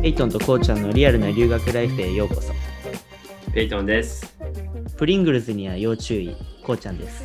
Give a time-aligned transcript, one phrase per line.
[0.00, 2.52] ペイトンとコウちゃんのリアルな留学ライフへようこそ。
[3.52, 4.36] ペイトンです。
[4.96, 7.24] プリングルズには要注意、コウちゃんです。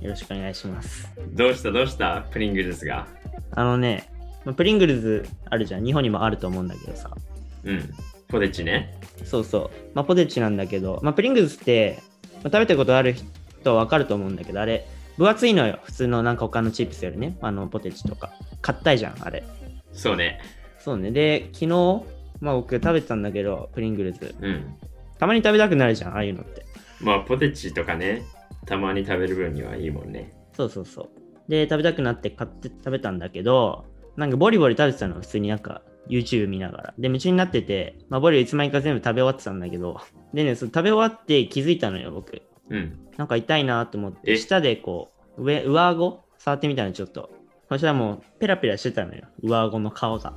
[0.00, 1.08] よろしくお願いします。
[1.34, 2.22] どうしたどうした？
[2.32, 3.06] プリングルズが。
[3.52, 4.10] あのね、
[4.44, 5.84] まあプリングルズあるじゃん。
[5.84, 7.16] 日本にもあると思うんだけどさ。
[7.62, 7.94] うん。
[8.26, 8.98] ポテチね。
[9.24, 9.70] そうそう。
[9.94, 12.02] まあ、ポテチなんだけど、まあ、プリングルズって、
[12.34, 14.86] まあ食べたことある人はわかると思うんだけど、あれ、
[15.16, 15.78] 分厚いのよ。
[15.84, 17.38] 普通のなんか他のチップスよりね。
[17.40, 18.32] あの、ポテチとか。
[18.60, 19.44] 硬いじゃん、あれ。
[19.92, 20.40] そうね。
[20.78, 21.10] そうね。
[21.10, 22.02] で、昨日、
[22.40, 24.34] まあ僕食べてたんだけど、プリングルズ。
[24.40, 24.74] うん。
[25.18, 26.64] たまに食べたくなるじゃん、ああいうのって。
[27.00, 28.22] まあ、ポテチとかね、
[28.66, 30.32] たまに食べる分にはいいもんね。
[30.52, 31.50] そうそうそう。
[31.50, 33.84] で、食べたくなって買って食べたんだけど、
[34.16, 36.94] なんかボリボリ食べてたの、普通になんか YouTube 見ながら。
[36.98, 40.00] で、夢中になってて、まあ、ボリいつまにか全部食べ終わってたんだけど、
[40.34, 42.42] でね、その食べ終わって気づいたのよ、僕。
[42.70, 42.98] うん。
[43.16, 44.36] なんか痛いなと思って、え？
[44.36, 46.24] 舌でこう、上、上顎？
[46.38, 47.30] 触ってみたの、ちょっと。
[47.68, 50.34] そしたらもう、ペラペラしてたのよ、上顎の皮が。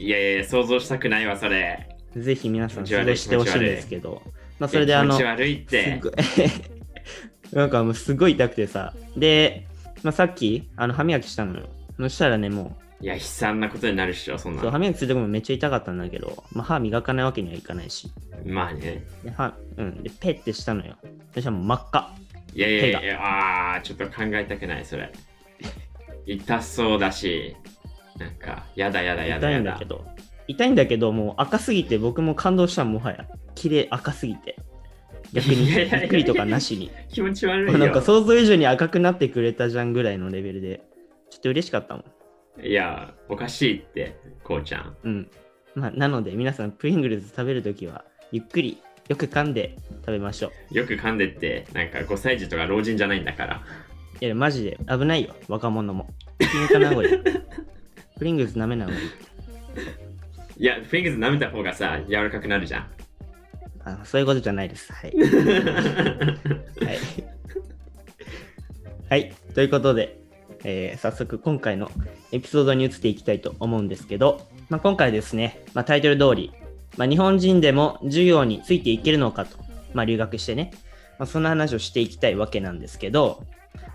[0.00, 1.86] いやいや、想像したくないわ、それ。
[2.16, 4.22] ぜひ皆さん、想像してほしいんですけど、
[4.58, 6.00] まあ、それであの、気持ち悪いって
[7.52, 8.94] なんかもうすごい痛くてさ。
[9.14, 9.66] で、
[10.02, 11.68] まあ、さっき、あの、歯磨きしたのよ。
[11.98, 18.10] そしたらね、もいや、悲惨なことになるっしょ、そんう、なそう歯磨きするとこもめっちゃ痛かったんだけど、まあ、歯磨かないわけにはいかないし。
[18.46, 19.04] まあね。
[19.22, 20.96] で、歯、うん、で、ペッてしたのよ。
[21.34, 22.14] そしたらもう真っ赤。
[22.54, 25.12] いやいやい手やいや、あー、ちょっと考えたくない、それ。
[26.24, 27.54] 痛そうだし、
[28.20, 29.84] なんか、やだやだやだ痛いんだけ。
[29.86, 30.04] ど。
[30.46, 33.26] 痛いんだけど、もう赤すぎて僕も感動したもはや。
[33.54, 34.56] 綺麗赤すぎて。
[35.32, 36.90] 逆にいやいやいやいやびっくりとかなしに。
[37.08, 37.78] 気持ち悪いよ。
[37.78, 40.82] なんか想像以上に赤くなってくれたじゃんぐらいのレベルで、
[41.30, 42.04] ちょっと嬉しかったも
[42.60, 42.66] ん。
[42.66, 44.96] いや、おかしいって、こうちゃん。
[45.02, 45.30] うん。
[45.74, 50.74] まあ、なので皆さん、プリングルズ食べるときは、ゆっくり、よく噛んで食べましょう。
[50.78, 53.62] よく噛んでって、なんか5歳児とか老人じゃないんだから。
[54.20, 56.08] いや、マジで危ないよ、若者も。
[56.38, 57.12] 気にかな方がいい。
[58.20, 59.08] プリングルズ舐めない方がいい。
[60.58, 62.90] いや、フィングス舐めた方がさ、柔らかくなるじゃん。
[63.82, 64.92] あそういうことじゃないです。
[64.92, 65.12] はい。
[65.16, 66.98] はい。
[69.08, 69.32] はい。
[69.54, 70.18] ということで、
[70.64, 71.90] えー早速今回の
[72.30, 76.52] エピソードに移っていきたいと思うんですけど、まあ、今回ですね、まあ、タイトル通り、
[76.98, 79.56] まあ、日本人でも授業についていけるのかと、
[79.94, 80.72] まあ、留学してね、
[81.18, 83.44] まあ、そんな話をしていきたいわけなんですけど、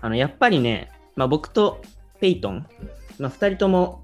[0.00, 1.80] あのやっぱりね、まあ、僕と
[2.18, 2.66] ペイトン、
[3.20, 4.02] まあ、2人とも、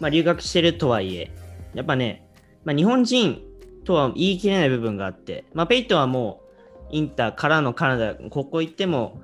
[0.00, 1.30] まあ、留学してるとはいえ、
[1.74, 2.28] やっぱね、
[2.64, 3.42] まあ、日本人
[3.84, 6.42] とは言い切れない部分があって、まあ、ペイトンはも
[6.90, 9.20] うインターからのカナダ、ここ行っても、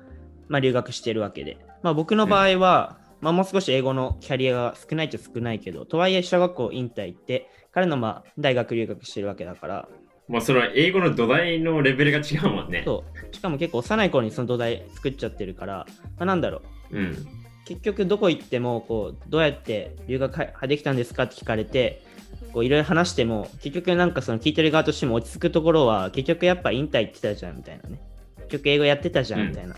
[0.47, 9.87] まあ、留学してるわけで、まあ、僕の場合は、まあ、もう少し英語のキャリアが少ないっちゃ少ないけど、とはいえ小学校インター行って、彼のまあ大学留学してるわけだから、
[10.27, 12.83] もうその英語の土台のレベルが違うもんね。
[12.85, 15.85] そうしかも結構幼い頃にその土台作っちゃってるから、
[16.17, 16.61] まあ、なんだろ
[16.91, 17.27] う、うん。
[17.65, 22.03] 結局どこ行ってもこうどうやって留学はできたんですかって聞かれて
[22.53, 28.01] こういろいろ話しても結局なんかその聞いてる側としても落ち着くところは結局やっぱ引退行ってたじゃんみたいなね。
[28.37, 29.75] 結局英語やってたじゃんみたいな、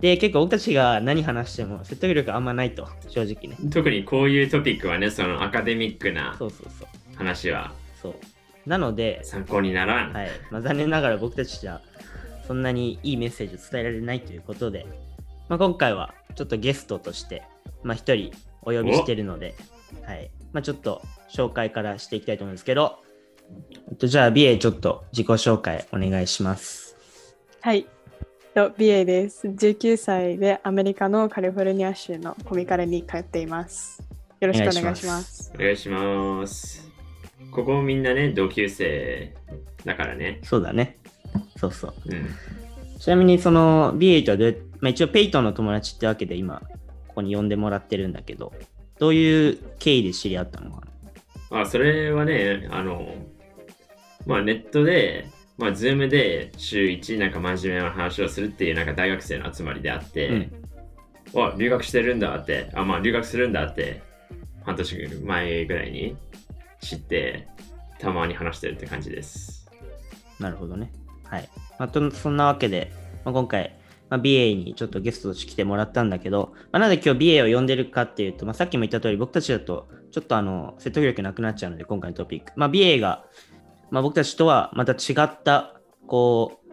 [0.00, 3.56] で結構僕たちが何話しても説得力あんまないと正直ね。
[3.70, 7.16] 特にこういうトピックはね、そのアカデミックなそうそうそう。
[7.16, 7.72] 話は。
[8.02, 8.14] そう。
[8.66, 10.12] なので、参考にならん。
[10.12, 10.28] はい。
[10.50, 11.80] まあ、残念ながら僕たちじゃ
[12.46, 14.86] そんなにいいメッセージを伝えられないということで、
[15.48, 17.42] まあ、今回はちょっとゲストとして、
[17.82, 18.32] まあ、一人
[18.62, 19.54] お呼びしてるので、
[20.04, 22.98] はいまあ、ちょっと紹介からしていきたいと思うんですけど、
[23.90, 26.96] えっと、じゃあ、ビエちょっと自己紹介お願いします。
[27.60, 27.86] はい。
[28.54, 29.48] と BA です。
[29.48, 34.02] 19歳でアメリカのカリフォルニア州のコミカルに通っています。
[34.40, 35.52] よろしくお願いします。
[35.54, 36.90] お願いします。
[37.50, 39.34] ここみんなね、同級生
[39.84, 40.40] だからね。
[40.42, 40.98] そうだね。
[41.56, 41.94] そうそう。
[42.06, 42.28] うん。
[42.98, 46.60] ちなみに、その、ビエとはどうやまあ、一応、ペイトンの友達ってわけで今、
[47.08, 48.52] ここに呼んでもらってるんだけど、
[48.98, 50.86] どういう経緯で知り合ったのか
[51.50, 51.60] な？
[51.62, 53.14] あ、それはね、あの、
[54.26, 55.26] まあネットで、
[55.58, 60.52] まあズームで週1なんか真面目な話をするっていうなんか大学生の集まりであって、うん
[61.34, 64.02] あ、留学してるんだって、あ、まあ留学するんだって、
[64.64, 66.16] 半年前ぐらいに
[66.80, 67.48] 知って、
[67.98, 69.70] たまに話してるって感じです。
[70.38, 70.92] なるほどね。
[71.24, 71.48] はい。
[71.78, 72.92] まあ、とそんなわけで、
[73.24, 73.76] まあ、今回、
[74.12, 82.52] まあ、BA にちょっとゲストとして来てもらったんだけど、まあ、なんで今日 BA を呼んでるかっていうと、まあ、さっきも言った通り、僕たちだとちょっとあの説得力なくなっちゃうので、今回のトピック。
[82.54, 83.24] まあ、BA が、
[83.90, 86.72] まあ、僕たちとはまた違った、こう、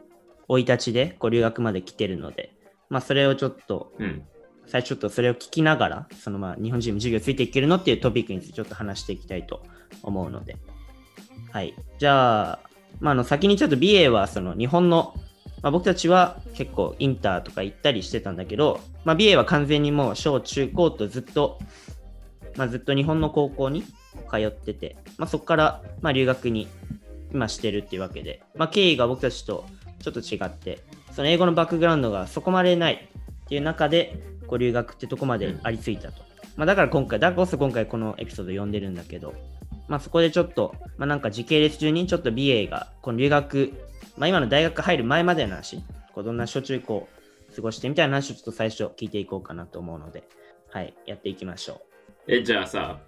[0.49, 2.51] 生い立ちでこう留学まで来てるので、
[2.89, 4.23] まあ、それをちょっと、うん。
[4.67, 9.63] 最初ちょっとそれを聞きながら、そのまあ日本人も授業ついていけるのっていうトピックについてちょっと話していきたいと
[10.03, 10.57] 思うので。
[11.51, 11.73] はい。
[11.97, 12.59] じゃあ、
[12.99, 15.15] まあ、あの先にちょっと BA はその日本の、
[15.61, 21.59] まあ、僕たちは結構インターとか行ったりしてたんだけど、まあ、BA は完全にもう小中高とずっと
[22.59, 26.67] まあ、ずっと日本の高校に通ってて、まあ、そこからまあ留学に
[27.31, 29.65] 今してるっていうわけで、まあ、経緯が僕たちと
[30.01, 33.09] ちょっと違って、その英語のバックグラウンドがそこまでない
[33.45, 36.23] っていう中で、こう留学ってとこまでありついたと。
[36.57, 39.33] まあ、だから今回、だからこそ今回このエピソード読んでるんだけど、
[39.87, 43.73] まあ、そこでちょっと、まあ、なんか時系列中にちょっと BA がこの留学、
[44.19, 45.77] まあ、今の大学入る前までの話、
[46.13, 47.07] こうどんな小中高
[47.55, 50.23] 過ごしてみたいな話をちょっと最初聞いていこうかなと思うので、
[50.69, 51.81] はい、やっていきましょ
[52.27, 52.99] え、じゃあさ、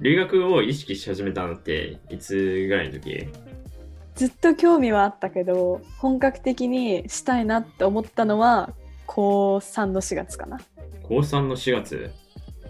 [0.00, 3.28] 留学を意識し始めたのっていつぐらいの時？
[4.14, 8.72] ずっと興味はあったけど本格的にしたいなって思ったのは
[9.06, 10.58] 高3の4月かな。
[11.02, 12.10] 高3の4月？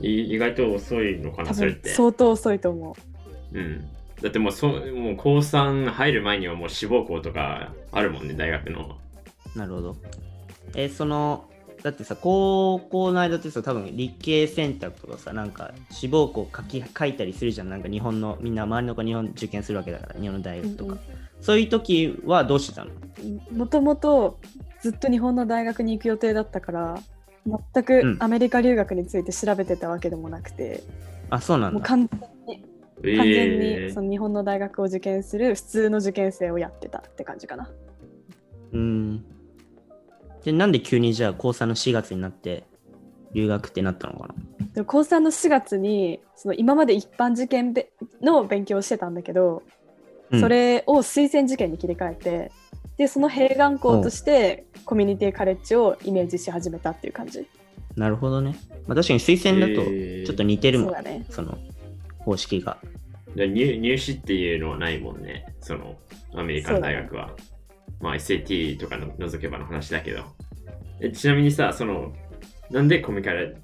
[0.00, 1.90] い意外と遅いのかなそれって。
[1.90, 2.96] 相当遅いと思
[3.52, 3.88] うん。
[4.22, 8.96] だってもうそもう高3入る前にはもう志望校とかあるもんね、大学の。
[9.54, 9.58] う。
[9.58, 9.96] なるほど。
[10.74, 11.48] えーその、
[11.82, 17.68] だってさ、高校の間ってさ、多分理系選択とかさ、なんか志望校書き書いたりするじゃん。
[17.68, 20.96] なんか日本の、みんな周りの子日本受験するわけだから、日本の大う、学とか。
[21.40, 22.90] そういう時はどうしてたの？
[23.52, 24.38] もともと
[24.80, 26.98] ずっと日本の大学に行く予定だったから
[27.44, 30.82] 全うんくアメリカ留学について調べてたわけでもなくて、
[31.30, 31.74] あ、そうなんだ。
[31.74, 32.20] もう完全
[33.02, 37.70] 完全ーにその日本の大学を受験する普通の受験生をやってたって感じかな。
[38.72, 39.24] うーん。
[40.44, 42.64] で、なんで急にじゃあ高3の4月になって
[43.32, 44.34] 留学ってなったのかな？
[44.74, 47.90] でも高3の4月にその今まで一般受験べ
[48.22, 49.62] の勉強をしてたんだけど、
[50.30, 52.52] うんそれを推薦受験に切り替えて
[52.96, 57.46] でその併願校としてコミュニティカレッジをイメージし始めたっていう感じ。
[57.94, 58.58] なるほどね。
[58.88, 61.56] まあ確かに推薦だとえーちょっと似てるもん、そうだねその
[62.26, 62.76] 方式が。
[63.34, 65.96] で入入試っていうのはないもんね、その
[66.34, 67.30] アメリカの大学は。
[68.00, 70.24] まあ SAT とかの除けばの話だけど。
[71.00, 72.12] えちなみにさ、その、
[72.70, 73.56] なんでコミカレ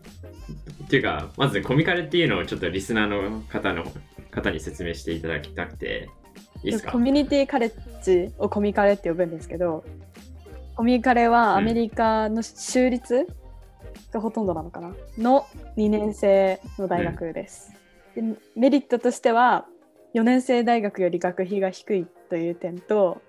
[0.84, 3.84] っていうか、まずコミカレっていうのをちょっとリスナーの方の
[4.30, 6.08] 方に説明していただきたくて、
[6.62, 6.92] いいですか？
[6.92, 9.84] コミュニティカレッジをコミカレって呼ぶんですけど
[10.76, 13.26] コミカレはアメリカの州立
[14.12, 14.94] がほとんどなのかな？
[15.18, 17.72] の2年生の大学です、
[18.14, 18.22] で
[18.56, 19.66] メリットとしては
[20.14, 23.22] 4年生大学より学費が低いという点と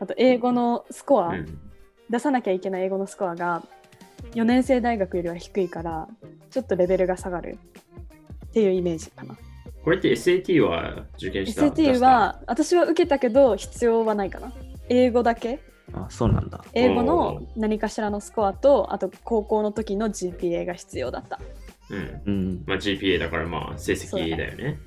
[0.00, 1.58] あと英語のスコア、うん。
[2.10, 3.62] 出さなきゃいけない英語のスコアが
[4.32, 6.08] 4年生大学よりは低いから
[6.50, 7.58] ちょっとレベルが下がる
[8.46, 9.36] っていうイメージかな。
[9.84, 14.52] これって SAT は受験した SAT は私は受けたけど必要はないかな。
[14.88, 15.60] 英語だけ。
[15.92, 16.64] あ、そうなんだ。
[16.74, 21.40] 英語の何かしらのスコアとあと高校の時の GPA が必要だった
[21.90, 22.22] うん。
[22.26, 22.64] うん。
[22.66, 24.78] まあ GPA だからまあ成績だよね。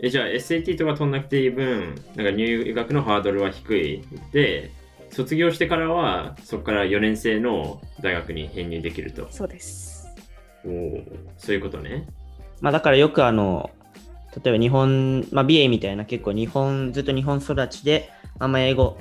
[0.00, 4.04] えじゃあ SAT とか取んなくていい分、なんか入学のハードルは低い。
[4.32, 4.70] で、
[5.10, 9.26] 卒業してからはそこから4年生の大学に編入できると。
[9.30, 10.06] そうです
[10.64, 11.04] おお、
[11.38, 12.06] そういうことね。
[12.60, 13.70] まあだからよくあの、
[14.44, 18.98] 例えば日本、まあ BA みたいな結構日本、ずっと日本育ちで、あんま英語、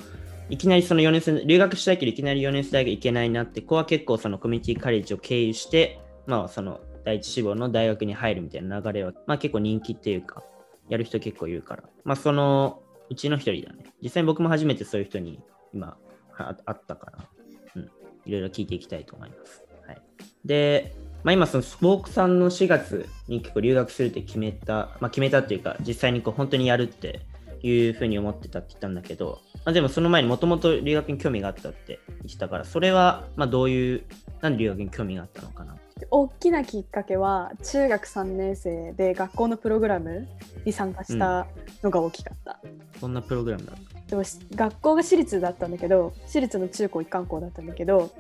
[0.50, 10.44] いきなりその4年生、留学したいけどいきなり4年生大学行けないなって子は結構そのコミュニティカレッジを経由して、まあその第一志望の大学に入るみたいな流れは、まあ結構人気っていうか、
[10.90, 13.86] やる人結構いるから、まあそのうちの一人だね。
[14.02, 15.40] 実際僕も初めてそういう人に
[15.74, 15.98] 今
[16.38, 17.30] ああったから、
[17.76, 17.92] うん、
[18.26, 19.64] いろいろ聞いていきたいと思います。
[19.88, 20.02] はい。
[20.44, 27.22] で、まあ、今、そのスポークさんの4月に結構留学するって決めた、まあ、決めたっていうか、実際にこう本当にやるって
[27.64, 34.04] いうふうに思ってたって言ったんだけど、まあ、でもその前にもともと留学に興味があったって言ってたから、それはまあどういう、
[34.42, 35.76] なんで留学に興味があったのかな。
[36.00, 40.28] で大きなきっかけは中学3年生で学校のプログラム
[40.66, 41.48] に参加した
[41.84, 42.60] のが大きかった、
[43.00, 44.00] そんなプログラムだった。
[44.10, 48.12] でもし学校が私立だったんだけど私立の中高一貫校だったんだけど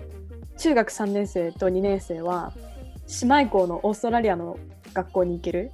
[0.57, 2.53] 中学3年生と2年生は
[3.21, 4.57] 姉妹校のオーストラリアの
[4.93, 5.71] 学校に行ける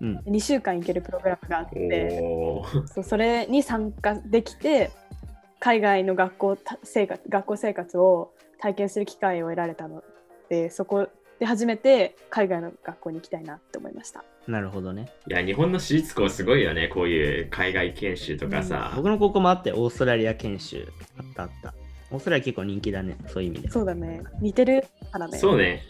[0.00, 0.16] うん。
[0.20, 4.90] 2週間行けるプログラムがあってそうそれに参加できて
[5.58, 10.02] 海外の学校た生活学校生活を体験する機会を得られたの
[10.50, 14.22] でそこで初めて海外の学校に行きたいなって思いました。
[14.46, 15.10] なるほどね。
[15.28, 16.88] いや、日本の私立校すごいよね。
[16.88, 18.92] こういう海外研修とかさ。
[18.96, 20.86] 僕の高校もあって、オーストラリア研修。
[21.18, 21.74] あったあった。
[22.10, 23.72] オーストラリア結構人気だね、そういう意味では。
[23.72, 25.38] そうだね似てるからね。
[25.38, 25.82] そうね。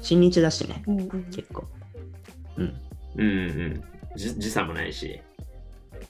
[0.00, 1.64] 新日だしね、うんうん、結構。
[2.56, 2.74] うん。
[3.16, 3.84] うんうん。
[4.16, 5.20] じ時差もないし。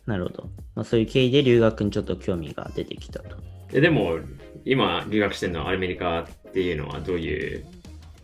[0.07, 0.51] なるほど。
[0.75, 3.37] まあ、そういう経緯で留学にちょっと興味が出てきたと。
[3.73, 4.19] えでも、
[4.65, 7.67] 今留学してるのはアメリカっていうのはどういう、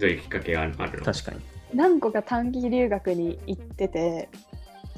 [0.00, 1.40] どういうきっかけがあるの確かに。
[1.74, 4.28] 何個か短期留学に行ってて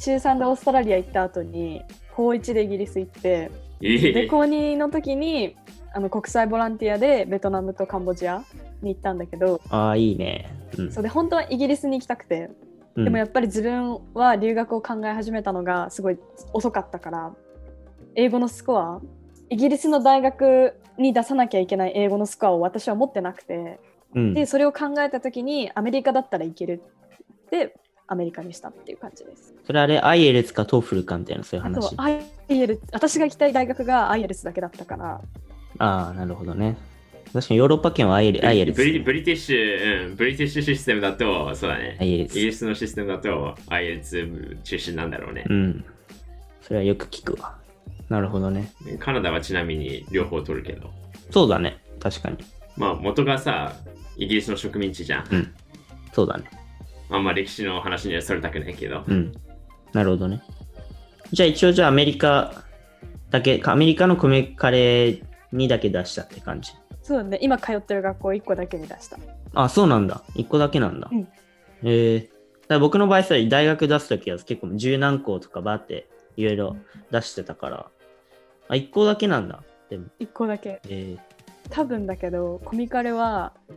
[0.00, 1.82] 中3でオーストラリア行った後に
[2.14, 3.50] 高1でイギリス行って
[3.82, 5.56] ええで高2の時に
[5.92, 8.42] あの国際ボランティアでベトナムとカンボジア
[8.80, 10.50] に行ったんだけどああ、いいね。
[10.78, 10.98] うんそ。
[10.98, 12.50] れで本当はイギリスに行きたくて
[12.94, 16.18] うんでもやっぱり自分は留学を考え始めたのがすごい
[16.52, 17.34] 遅かったから
[18.14, 19.00] 英語のスコア
[19.50, 23.78] イギリスの大学に出さなきゃいけない英語のスコアを私は持ってなくて
[24.14, 26.82] うんでそれを考えた時にアメリカだったらいける
[27.46, 27.74] って
[28.06, 29.54] アメリカにしたっていう感じです。
[29.66, 31.96] それあれ、IELTS か TOEFL かみたいなそういうあと話。
[32.48, 35.20] IELTS 私が行きたい大学が IELTS だけだったから
[35.78, 36.76] ああ、なるほどね。
[37.32, 38.74] 確かにヨーロッパ圏は IELTS。
[38.74, 41.96] ブリブリティッシュ、うん、ブリティッシュシステムだと、そうだね。
[42.00, 45.54] イギリスのシステムだと IELTS 中心なんだろうねう。
[45.54, 45.84] ん。
[46.60, 47.56] それはよく聞くわ。
[48.10, 48.70] なるほどね。
[48.98, 50.90] カナダはちなみに両方取るけど。
[51.30, 51.78] そうだね。
[51.98, 52.36] 確かに。
[52.76, 53.74] まあ元がさ、
[54.22, 55.26] イギリスの植民地じゃん。
[55.30, 55.54] うん。
[56.12, 56.44] そうだね。
[57.10, 59.04] あんま歴史の話にはそれたくないけど。
[59.06, 59.32] うん。
[59.92, 60.42] なるほどね。
[61.32, 62.64] じゃあ一応じゃあアメリカ
[63.30, 66.72] だけ、アメリカの米カレーにだけ出したって感じ。
[67.02, 69.18] そうだね今通ってる学校1個だけに出した。
[69.54, 70.22] あ、そうなんだ。
[70.36, 71.08] 一個だけなんだ。
[71.10, 71.28] うん
[71.84, 76.76] えー、僕の場合さ、大学出すときは結構十何校とかバーっていろいろ
[77.10, 77.86] 出してたから、
[78.68, 79.64] あ、一個だけなんだ。
[79.90, 81.16] でも、1個だけえ
[81.70, 83.74] 多分だけどコミカレはー、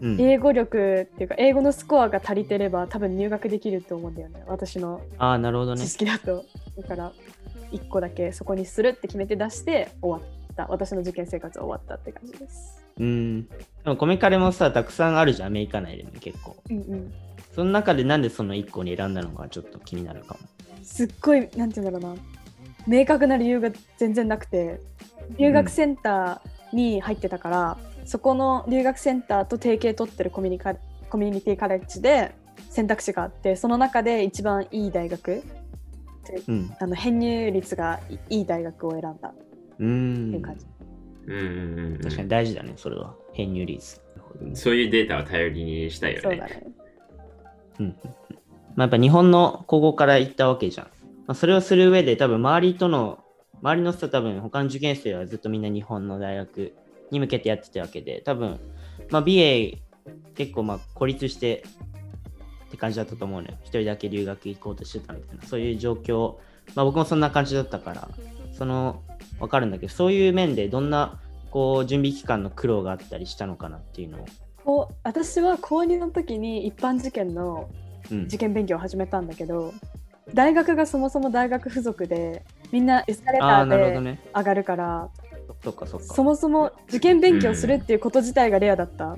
[0.00, 0.20] うん。
[0.20, 5.90] 英語力っていうか英語のスコアが足りてれば多分入学できると思うんだよね私のああ、なるほどね知。
[5.90, 6.44] 識だと、
[6.76, 7.12] だから
[7.72, 13.46] 1個だけそこにするって決めて出して終わった私の受験生活は終わったって感じですうん。
[13.46, 13.54] で
[13.86, 16.56] も米カレーもさ、たくさんあるじゃん、アメリカ内でも結構。
[16.70, 17.12] うんうん
[17.54, 20.40] その中でなんでその一個に選んだのかちょっと気になるかも。
[20.82, 22.20] すっごいなんて言うんだろうな
[22.86, 24.78] 明確な理由が全然なくて
[25.38, 30.74] 留学センターに入ってたから、そこの留学センターと提携取ってるコミュニカ
[31.10, 32.34] コミュニティカレッジで
[32.70, 35.42] 選択肢があってその中で一番いい大学
[36.48, 36.74] うん。
[36.80, 39.34] あの編入率がいい大学を選んだっ。
[39.34, 39.88] ていう
[40.38, 40.66] ん感じ。
[41.26, 43.14] うんうんうん確かに大事だね、それは。
[43.32, 44.00] 編入率。
[44.54, 46.22] そういうデータを頼りにしたいよね。
[46.22, 46.62] そうだね。
[47.80, 47.86] うん。
[47.86, 47.94] ま
[48.76, 50.86] あ、やっぱ日本の高校から行ったわけじゃん。
[51.26, 53.18] まあ、それをする上で多分周りとの、
[53.62, 56.74] 周りの人多分他の受験生はずっとみんな日本の大学
[57.10, 58.58] に向けてやってたわけで、多分、
[59.10, 59.78] まあ、BA
[60.34, 61.64] 結構まあ孤立して
[62.68, 63.54] って感じだったと思うのよ。
[63.62, 66.36] 一人だけ留学行こうとしてたみたいな、そういう状況、
[66.74, 68.08] まあ僕もそんな感じだったから、
[68.52, 69.02] その、
[69.40, 71.20] わかるんだけど、そういう面でどんな
[71.50, 74.26] こう準備期間の苦労があったりしたのかなっていうのを。
[74.64, 77.70] こう私は高2の時に一般受験の
[78.10, 79.72] うん受験勉強を始めたんだけど
[80.34, 84.18] 大学がそもそも大学附属でみんなエスカレーターで。
[84.34, 85.08] 上がるから
[85.66, 86.14] そっかそっか。
[86.14, 89.16] そもそも受験勉強するっていうこと自体がレアだった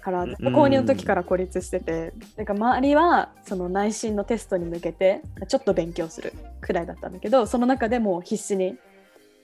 [0.00, 6.32] から、うん高2の時から孤立してて、なんか周りはその内心のテストに向けてちょっと勉強する
[6.62, 8.78] くらいだったんだけどその中でもう必死に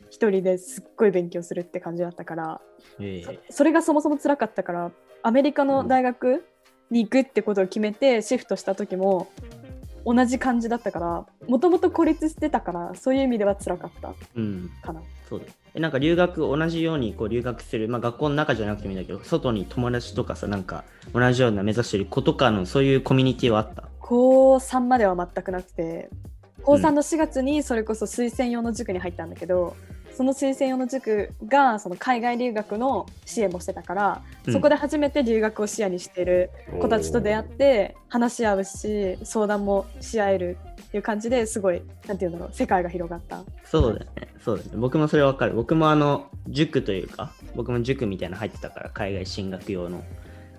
[0.09, 2.61] 一人ですっごい勉強するって感じだったから、
[2.99, 4.91] ええそそれがそもそも辛かったから
[5.23, 6.47] アメリカの大学
[6.91, 9.31] に行くってことを決めてシフトした時も
[10.07, 15.03] 同じ感じだったからもともと孤立してたからそういう意味では辛かったうん、かな。
[15.29, 23.89] そうだよえなんか留学、同じようにこう留学する、まあ、学校の中じゃなくてもいいんだけど、外に友達とかさ、なんか同じような目指してる子とかのそういうコミュニティはあった？
[24.01, 26.11] 高3までは全くなくて。
[26.63, 29.77] 高3うんの4月にそれこそ推薦用の塾に入ったんだけど、
[30.13, 34.53] その推薦用の塾がその海外留学の支援もしてたから、うん。
[34.53, 40.59] そこで初めて留学を視野にしている子たちと出会って話し合うし相談もし合える
[40.97, 43.45] いう感じですごいなんていうんだろう世界が広がった。
[43.65, 44.29] そうだね。
[44.43, 44.71] そうだね。
[44.75, 45.55] 僕もそれわかる。
[45.55, 50.03] 僕もあの、塾というか、僕も塾みたいなの入ってたから、海外進学用の。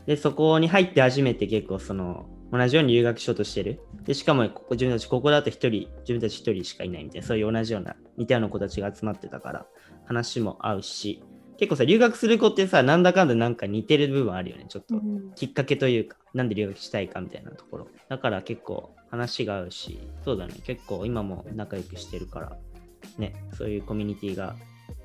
[0.06, 3.80] で、そこに入って初めて結構その、同じように留学しようとしてる。
[4.04, 9.66] で、しかもここ自分たち、ここだと一人、自分たち一人しかいないみたいな、そういう同じような、似たような子たちが集まってたから、
[10.06, 11.24] 話も合うし、
[11.60, 14.96] 結構さ、留学する子ってさ、なんだかんだなんか似てる部分あるよね、ちょっと。
[15.36, 17.88] きっかけというか、なんで留学したいかみたいなところ。
[18.08, 22.58] だから結構話が合うし、そうだね、結構今も仲良くしてるから、
[23.18, 24.56] ね、そういうコミュニティが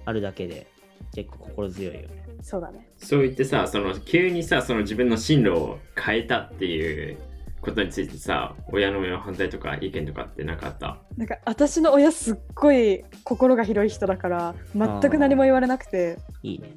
[0.04, 0.68] あるだけで
[1.12, 2.08] 結構心強いよね。
[2.40, 2.88] そうだね。
[2.98, 7.18] そう言ってさ、その急にさ、その自分の進路を変えたっていう
[7.64, 10.98] ことについてさ、親の反対とか意見とかってなかった？
[11.16, 16.76] なんか私の親すっごい心が広い人だから全く何も言われなくていいね。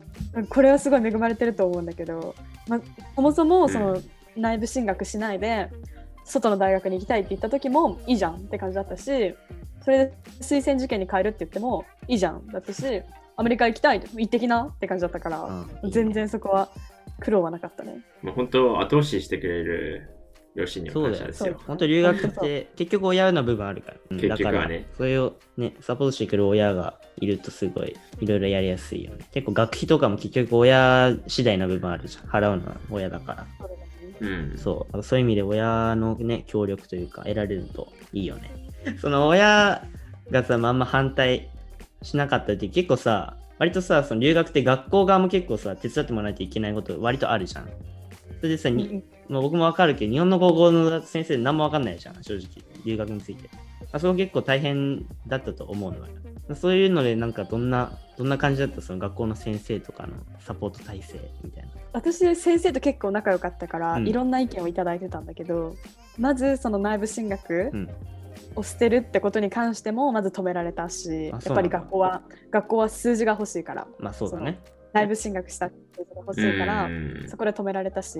[0.49, 2.35] これはすごい恵まれてると思うんだけど、
[2.67, 2.79] ま、
[3.15, 4.01] そもそもその
[4.35, 5.69] 内部進学しないで
[6.23, 9.35] 外の大学に行きたいって言った時もいいじゃんって感じだったし
[9.83, 13.01] それで推薦受験に変えるって言ってもいいじゃんだったし
[13.37, 16.69] アメリカ行きたい行ってきなって感じだったから、全然そこは
[17.19, 17.99] 苦労はなかったね。
[18.23, 20.09] もう本当後押ししてくれる
[20.57, 21.61] 両親には感謝ですよそうだよ。
[21.67, 23.97] 本当留学って結局親の部分あるから。
[24.09, 29.25] うん結局はねだから、それをね、サポートしてくれる親がいるとすごいいろいろやりやすいよね。
[29.31, 32.23] 結構学費とかも結局親次第な部分あるじゃん。
[32.25, 33.47] 払うのは親だから。
[33.59, 33.69] そ
[34.19, 34.57] うん。
[34.57, 38.51] そう、そういう意味で親のね、協力というか、得られるといいよね。
[38.99, 39.83] その親
[40.31, 41.49] がさ、まああんま反対
[42.01, 47.69] しなかったって、結構さ、割とさ、その留学って学校側も結構さ、手伝ってもらわないといけないこと割とあるじゃん。
[48.39, 52.63] それでさ、にまあ、僕もわかるけど、日本の高校の先生何もわかんないじゃん、正直。
[52.85, 53.49] 留学について。
[53.91, 56.05] あそこ結構大変だったと思うのよ。
[56.55, 58.81] そういうので、なんかどんな、どんな感じだった？
[58.81, 61.69] その学校の先生とかのサポート体制みたいな。
[61.93, 65.75] 私先生と結構仲良かったから、うんいろんな意見をいただいてたんだけど
[66.17, 67.89] まずその内部進学うん。
[68.55, 74.59] を捨てるってことに関してもまず止められたしやっぱり学校は学校は数字が欲しいからまあそうだね。
[74.93, 78.19] 内部進学した数字が欲しいから、うんそこで止められたし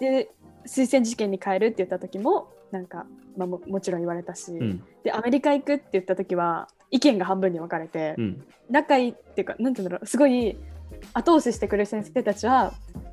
[0.00, 0.30] で
[0.66, 4.82] 推薦試験に変えるって言った時もなんか、まあ、ももちろん言われたし、うん。
[5.04, 8.44] でアメリカ行くって言った時は意見が半分に分かれて、うん。
[8.70, 10.56] 仲いいっていうかなんていうんだろうすごい
[11.12, 12.72] 後押ししてくれる先生たちは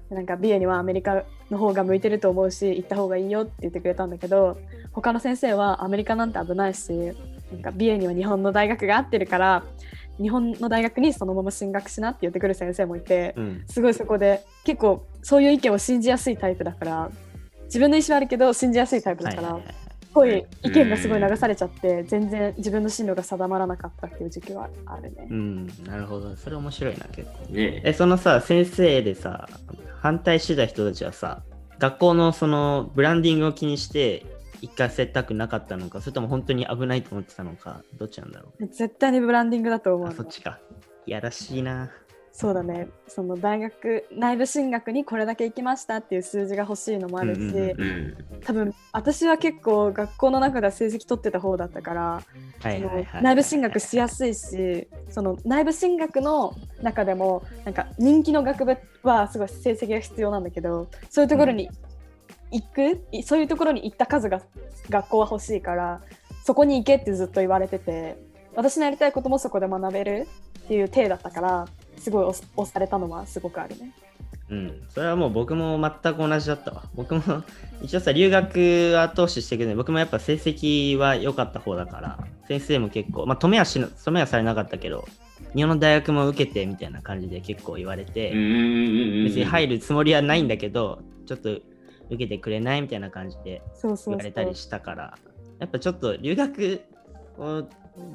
[0.10, 4.58] なんかビエにはアメリカの方が向いてると思うし行った方がいいよって言ってくれたんだけど
[4.92, 6.92] 他の先生はアメリカなんて危ないし
[7.52, 9.64] なんかビエには日本の大学が合ってるから
[10.22, 13.64] 日本の大学にそのまま進学しなって言ってくる先生もいてうん。
[13.68, 17.12] すごいそこで結構そういう意見を信じやすいタイプだから
[17.66, 19.44] 自分の意思はあるけど信じやすいタイプだから。
[19.44, 19.76] はいはいはいはい。
[20.14, 25.34] すごい意見がすごい流されちゃって全然自分の進路が定まらなかったっていう時期はあるねう。
[25.34, 26.36] ん、なるほど。
[26.36, 27.52] それ面白いな、結構。
[27.52, 29.50] ねえ、そのさ、先生でさ、
[30.02, 31.42] 反対してた人たちはさ、
[31.80, 34.24] 学校のそのブランディングを気にして、
[34.64, 40.60] 一回せたくなかったのか、それとも本当に危ないと思ってたのか、どっちなんだろ絶対にブランディングだと思うそっちか。
[41.06, 41.92] いやらしいな。
[42.36, 47.78] そうだねその大学内部進学にこれだけ行きましたっていう数字が欲しいのもあるし、うんうんうん
[48.34, 48.42] うん。
[48.44, 52.24] 多分私は結構学校の中では成績取ってた方だったから、
[52.62, 52.84] はい
[53.22, 61.70] 内部進学しやすいしその内部進学の中でもなんか人気の学部はすごい成績が必要なんだけどそういうところに
[62.54, 64.42] 行く、いそういうところに行った数が
[64.90, 66.02] 学校は欲しいから
[66.44, 68.18] そこに行けってずっと言われてて
[68.56, 70.28] 私のやりたいこともそこで学べる？
[70.64, 73.92] っていう体だったからすごい押押されたのはすごくあるね。
[74.50, 76.84] うん、それはもう僕も全く同じだったわ。
[76.96, 77.22] 僕も
[77.82, 85.08] 一応さ、留学後押ししてくれて、僕もやっぱ成績は良かった方だから、先生も結構、まあ止めはしな止めはされなかったけど、
[85.56, 89.24] 日本の大学も受けてみたいな感じで結構言われて、うん。
[89.26, 91.58] 別に入るつもりはないんだけど、ちょっと
[92.08, 95.18] 受けてくれないみたいな感じで言われたりしたから、
[95.60, 96.82] やっぱちょっと留学
[97.38, 97.64] を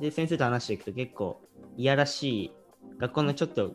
[0.01, 1.40] で先生と話していくと結構
[1.77, 2.53] いやらしい、
[2.98, 3.74] 学校のちょっと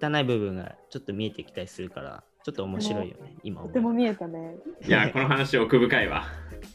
[0.00, 4.56] 汚い部分がちょっと見えてきたりするから、ちょっと面白いよね、今とても見えたね。
[4.86, 6.24] いや、この話奥深いわ。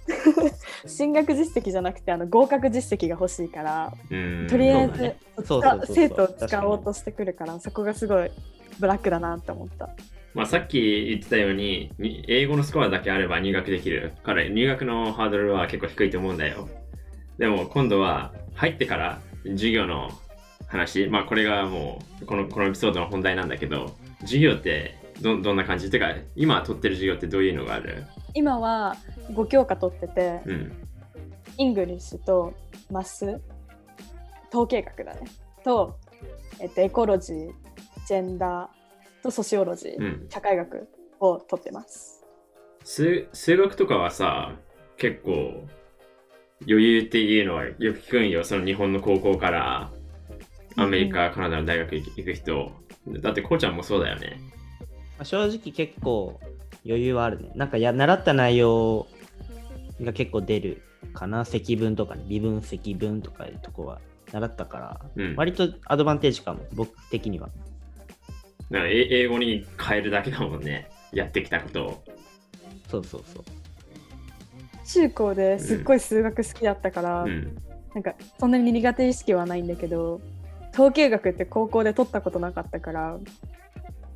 [0.88, 4.48] 進学実績じゃなくてあの合格実績が欲しいから、うん。
[4.50, 5.16] とりあえず
[5.94, 8.32] 生徒を使おうとしてくるからそこがすごい
[8.80, 9.90] ブラックだなって思った。
[10.36, 16.70] まあ、さっき言ってたように、に英語のスコアだけあれば入学できるから、入学のハードルは結構低いと思うんだよ。
[17.38, 20.12] でも今度は入ってから授業の
[20.68, 25.90] 話、まあこれがもうこのこのエピソードの本題なんだけど、授業ってどどんな感じ？
[25.90, 28.04] てか、今取ってる授業ってどういうのがある？
[28.34, 28.98] 今は
[29.32, 30.72] 5教科取ってて、うん。
[31.58, 32.54] English と
[32.92, 33.40] Math
[34.50, 35.22] 統計学だね
[35.64, 35.98] と、
[36.60, 37.52] えっと、エコロジー
[38.06, 38.85] ジェンダー
[39.26, 40.88] と Sociology、うん社会学
[41.20, 42.24] を取ってます
[42.84, 44.54] 数数学とかはさ、
[44.98, 45.68] 結構
[46.68, 48.44] 余裕っていうのはよく聞くんよ。
[48.44, 49.92] その日本の高校から
[50.76, 52.72] アメリカ、カナダの大学行く人。
[53.22, 54.40] だってこうちゃんもそうだよね。
[55.18, 56.40] まあ正直結構
[56.86, 57.52] 余裕はあるね。
[57.56, 59.08] なんかや習った内容
[60.02, 60.84] が結構出る
[61.14, 61.44] かな。
[61.44, 64.00] 積分とかね、微分、積分とかいうとこは
[64.32, 65.36] 習ったから、うん。
[65.36, 67.50] 割とアドバンテージかも、僕的には。
[68.72, 70.90] だか英語に変えるだけだもんね。
[71.12, 72.04] やってきたことを。
[72.90, 73.44] そうそうそう。
[74.88, 77.58] 中高ですっごい数学好きだったから、うん。
[77.96, 80.20] なんかそんなに苦手意識はないんだけど
[80.74, 83.18] 統計学って高校で取ったことなかったから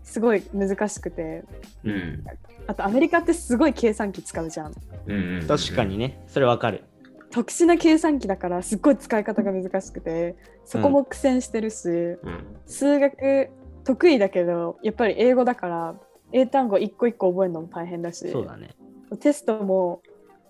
[0.03, 1.45] すごい難しくて
[1.85, 2.23] うん。
[2.67, 4.73] あとアメリカってすごい計算機使うじゃん
[5.07, 5.97] うんうんうん確かに。
[5.97, 6.83] ね、それわかる。
[7.31, 10.35] 特殊な計算機だからすっごい使い方が難しくて
[10.65, 12.17] そこも苦戦してるし、うん。
[12.65, 13.49] 数学
[13.89, 15.95] 得意だけどやっぱり英語だから
[16.31, 18.75] 英単語一個一個覚えるのも大変だしそうだね。
[19.19, 20.03] テストも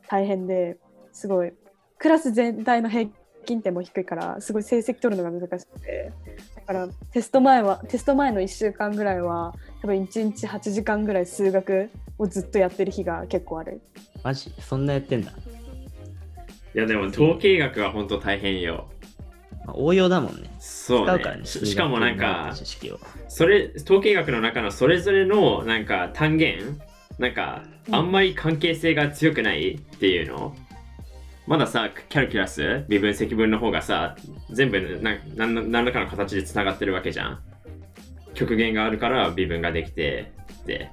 [0.09, 0.77] 大変で
[1.13, 1.53] すごい
[1.97, 3.09] クラス全体の平
[3.45, 6.11] 均点も低いからすごい成績取るのが難しくて
[6.53, 13.79] だからテスト前はテスト前の1週間ぐらいは多分1日8時間ぐらい数学をずっとやってる日が結構ある
[14.21, 14.51] マジ？
[14.59, 15.31] そんなやってんだ。
[16.75, 18.89] いやでも統計学は本当大変よ。
[19.69, 20.49] まあ応用だもんね。
[20.59, 21.45] そうねからね。
[21.45, 22.99] ししかもなんか知識を。
[23.27, 26.79] それ統計学の中のそれぞれのなんか単元？
[27.17, 30.55] なんか、うんあんまり関係性が強くないっていうの？
[31.47, 34.15] まださ、キャルキュラス、微分積分の方がさ、
[34.51, 37.39] 全部ななん何らかの形でつながってるわけじゃん。
[38.35, 40.31] 極限があるから微分ができて、
[40.67, 40.91] で、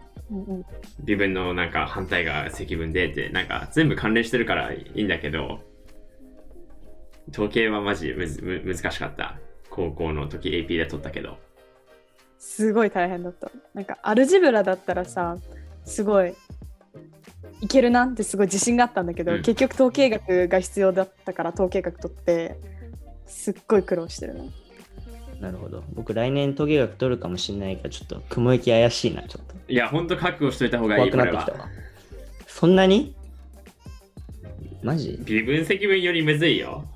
[1.04, 5.60] 微分のなんか反対が積分でって、なんか全部関連してるからいいんだけど、
[7.30, 9.38] 統計はマジむずむ難しかった。
[9.70, 11.38] 高校の時 AP で取ったけど。
[12.38, 13.50] すごい大変だった。
[13.74, 15.36] なんかアルジブラだったらさ、
[15.84, 16.34] すごい
[17.60, 22.58] いけるなってすごい自信があったんだけど、うん結局統計学が必要だったから統計学取って、
[23.26, 24.44] すっごい苦労してるな。
[25.40, 25.84] なるほど。
[25.92, 29.54] 僕来年統計学取るかもしれないから、ちょっと雲行き怪しいな、ちょっと。
[29.68, 31.62] いや、ほんと覚悟しといた方がい怖い、なってきた。
[31.62, 31.68] わ。
[32.46, 33.14] そんなに？
[34.82, 35.18] マジ？
[35.24, 36.88] 微分積分よりむずいよ。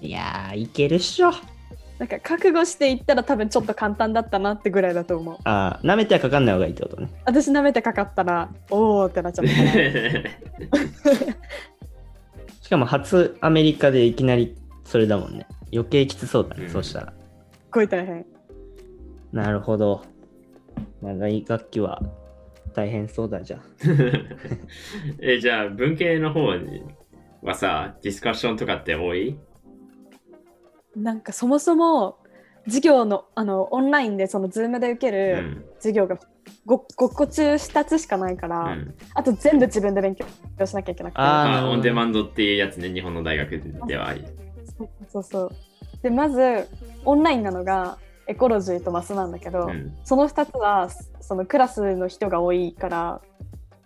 [0.00, 1.30] いやー、いけるっしょ。
[1.98, 5.36] なんか覚悟していったら多分ちょっと簡単だったなってぐらいだと思う。
[5.44, 7.08] あー、舐めてはかかんない方がいいってことね。
[7.24, 9.50] 私舐めてかかったら、おーってなっちゃった。
[12.62, 15.46] しかも初アメリカでいきなりそれだもんね。
[15.72, 17.06] 余計きつそうだね、うんそうしたら。
[17.06, 17.14] すっ
[17.72, 18.24] ごい大変。
[19.32, 20.02] なるほど。
[21.02, 22.00] まあ、大学期は
[22.74, 23.60] 大変そうだじゃん。
[25.20, 26.46] え、じゃあ文系の方
[27.42, 29.36] はさ、ディスカッションとかって多い？
[30.98, 32.18] なんかそもそも
[32.64, 35.64] 授業のあのオンラインでその Zoom で受けうるん。
[35.78, 36.18] 授業が
[36.66, 40.26] 5, 5個中2つしかないから、うん、あと全部自分で勉強
[40.66, 41.20] しなきゃいけなくて。
[41.20, 44.14] ああオンデマンドっていうやつね、日本の大学では。
[44.76, 45.50] そうそうそう。
[46.02, 46.68] で、まず、
[47.04, 49.96] オンラインなのがエコロジーとマスなんだけど、うん。
[50.04, 50.88] その2つは、
[51.20, 53.20] そのクラスの人が多いから、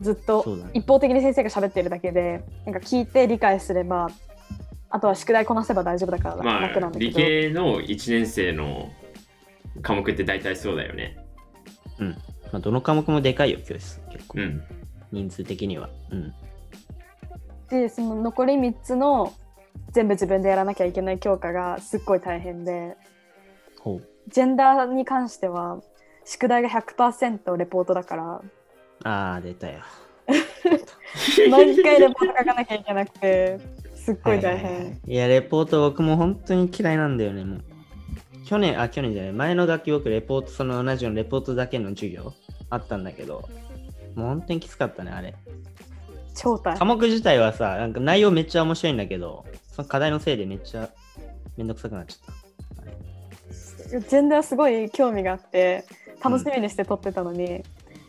[0.00, 0.44] ずっと
[0.74, 4.08] 一方的に先生が喋ってるだけで、なんか聞いて理解すれば、
[4.94, 7.10] あとは宿題こなせば大丈夫だからまあ楽なん、だけど。
[7.10, 8.90] 理系の1年生の
[9.80, 11.16] 科目って大体そうだよね。
[11.98, 12.08] うん。
[12.52, 14.00] まあ、どの科目もでかいよ、教室。
[14.10, 14.38] 結構。
[14.38, 14.62] うん。
[15.10, 15.88] 人数的には。
[16.10, 16.34] うん。
[17.70, 19.32] で、その残り3つの
[19.92, 22.94] 全部自分でやらなきゃいけない教科がすっごい大変で、
[23.80, 24.08] ほう。
[24.28, 25.80] ジェンダーに関しては、
[26.26, 28.42] 宿題が100%レポートだから、
[29.04, 29.80] あー、出たよ。
[31.50, 33.58] 毎回レポート書かなきゃいけなくて、
[34.04, 35.14] すっごい大はいはいはい変。
[35.14, 37.64] いや、レポート僕も本当に嫌いなんだよね、もう。
[38.44, 42.32] 去年、あ、去年じゃない、前の学期僕、レポート、その同じようなレポートだけの授業
[42.70, 43.48] あったんだけど、
[44.16, 45.34] もう本当にきつかったね、あれ。
[46.34, 46.78] 超大変。
[46.78, 50.90] 科目自体はさ、なんか内容めっちゃ面白いんだけど、その課題のせいでめっちゃ
[51.56, 54.00] めんどくさくなっちゃった。
[54.00, 55.84] ジェンダーすごい興味があって、
[56.24, 57.62] 楽しみにして撮ってたのに、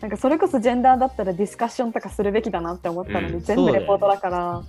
[0.03, 4.63] なんかそれこそジェンダーだったらディスカッションとかするべきだなって思ったのに、うん全部レポートだから、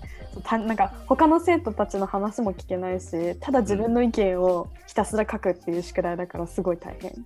[0.44, 7.10] たなんか他の生徒たちの話も聞けないしただ自分の意見をひたすら書くっていう宿題だからすごい大変。
[7.10, 7.18] だ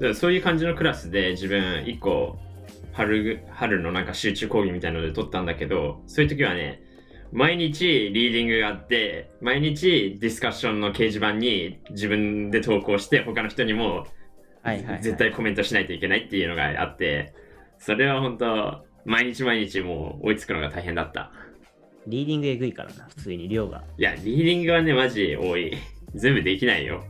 [0.00, 2.36] からそういう感じのクラスで自分1個
[2.92, 6.82] 春春のなんか集中講義みたいなので取ったんだけどそういう時はね
[7.32, 14.06] 毎日リーディングがあって毎日ディスカッションの掲示板に自分で投稿して他の人にも
[14.64, 15.02] はいはい、はい。
[15.02, 17.32] 絶対コメントしないといけないっていうのがあって
[17.78, 21.30] それは本当毎日毎日もう追いつくのが大変だった
[22.06, 23.82] リーディングえぐいからな、普通に量が。
[23.96, 25.74] いやリーディングはねマジ多い
[26.14, 27.02] 全部できないよ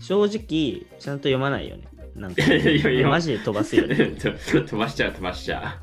[0.00, 1.84] 正直、ちゃんと読まないよね。
[2.14, 2.48] なんかい
[2.84, 3.96] やいやマジで飛ばすよね。
[4.16, 5.80] 飛ばしちゃう飛ばしちゃ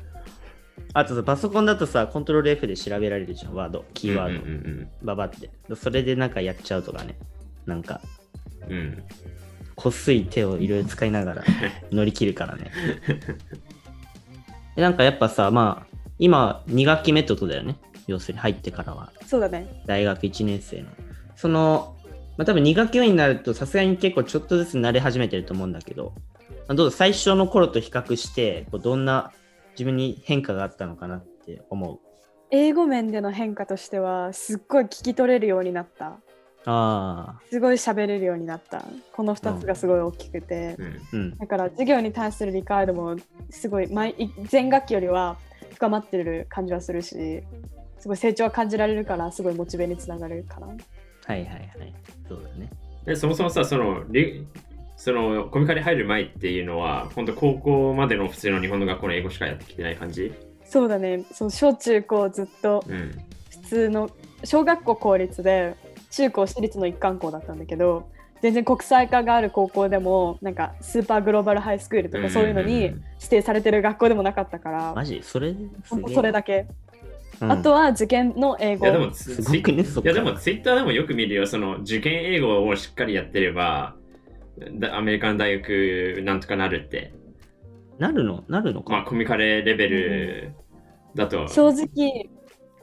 [0.92, 5.50] あとさ、パソコンだとさ、コントロール F で調べられるじゃん、ワード、うキーワード、うんうんババって。
[5.74, 7.16] それでなんかやっちゃうとかね。
[7.66, 8.00] なんか、
[8.68, 9.04] うんうん
[9.76, 11.44] こっすい手をいろいろ使いながら
[11.90, 12.70] 乗り切るからね。
[14.76, 17.76] でなんかやっぱさ、まあ、今、2学期メソッドだよね。
[18.06, 19.12] 要するに入ってからは。
[19.26, 19.82] そうだね。
[19.86, 20.88] 大学1年生の。
[21.36, 21.96] その、
[22.36, 26.12] まあ、多分2学期目になるとさすがに結構ちょっとずつ慣れ始めてると思うんだけど、
[26.66, 29.32] まあどうぞ最初の頃と比較してこうどんな
[29.72, 31.98] 自分に変化があったのかなって思う。
[32.50, 36.18] 英語面での変化としてはすっごい聞き取れるようになった。
[36.66, 38.84] ああ、すごい喋れるようになった。
[39.12, 40.76] この2つがすごい大きくて。
[40.78, 41.38] うんうん。
[41.38, 43.16] だから授業に対する理解度も
[43.50, 45.36] すごい毎い前学期よりは
[45.74, 47.42] 深まってる感じはするし
[47.98, 50.68] すごい成長は感じられるからすごいモチベにつながるかな。
[50.68, 50.76] はい
[51.26, 51.94] はいはい。
[52.28, 52.70] そうだね。
[53.04, 54.46] でそもそもさそのリ
[54.96, 60.32] そのコミカル入る前っていうのは本当高校までの普通の日本の学校の英語しかやってきてない感じ？
[60.64, 63.10] そうだねそう小中高ずっとうん
[63.50, 64.10] 普通の
[64.44, 65.76] 小学校公立で
[66.16, 68.08] 中高私立の一貫校だったんだけど
[68.42, 73.00] 全然国際化がある高校でもなんかスーパーグローバルハイスクールとかそういうのに指
[73.30, 75.20] 定されてる学校でもなかったからマジ？
[75.22, 75.54] それ
[76.12, 76.66] それだけ、
[77.40, 77.52] うん。
[77.52, 78.86] あとは受験の英語。
[78.86, 79.82] いやでもツすごくね。
[79.82, 81.46] いやでもツイッターでもよく見るよ。
[81.46, 83.96] その受験英語をしっかりやってれば
[84.78, 87.14] だアメリカの大学なんとかなるって。
[87.98, 88.44] なるの？
[88.48, 90.52] なるのか、まあ、コミカレレベル
[91.14, 91.48] だと。
[91.48, 92.28] 正直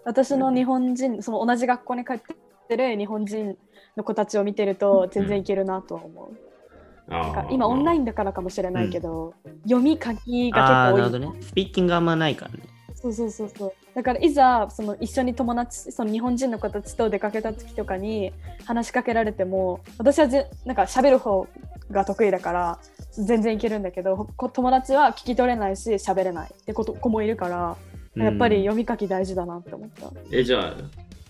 [0.06, 2.36] 私の日本人その同じ学校に通って
[2.78, 3.58] る日本人
[3.96, 7.12] の子たちを見てると全然いけるなとは思う。
[7.12, 8.02] なんか今オンライン。
[8.02, 10.98] ンだからかもしれないけど、読み書きが結構多い。
[10.98, 11.42] るほどね。
[11.42, 12.60] スピーキングあんまないからね。
[12.96, 13.74] そうそうそうそう。
[13.96, 18.32] だからいざその一緒に友達その日本人の子たちと出かけた時とかに
[18.66, 21.48] 話しかけられても私はぜなんか喋る方
[21.90, 22.80] が得意だから
[23.12, 27.76] 全然いけるんだけどこ友達は聞き取れないし喋れないってこと子もいるから
[28.16, 30.12] やっぱり読み書き大事だなって思った。
[30.32, 30.76] え、じゃあ、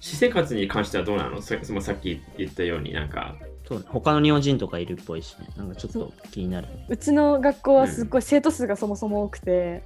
[0.01, 1.41] 私生活に関してはどうなの？
[1.41, 3.35] そそのさっき言ったように、なんか、
[3.67, 5.47] そうね他の日本人とかいるっぽいしね。
[5.55, 6.67] なんかちょっと気になる。
[6.89, 9.83] うちの学校はすっごい生徒数がそもそも多くて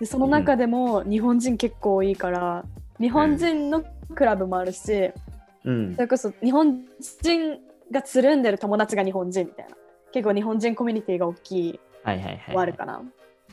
[0.00, 2.64] でその中でも日本人結構多いから
[3.00, 5.10] 日本人のクラブもあるし
[5.64, 6.00] うんそ。
[6.00, 6.84] れこそ日本
[7.22, 7.58] 人
[7.90, 9.76] がつるんでる友達が日本人みたいな
[10.12, 13.02] 結構日本人コミュニティが大きいはいはいはい、はあるかな。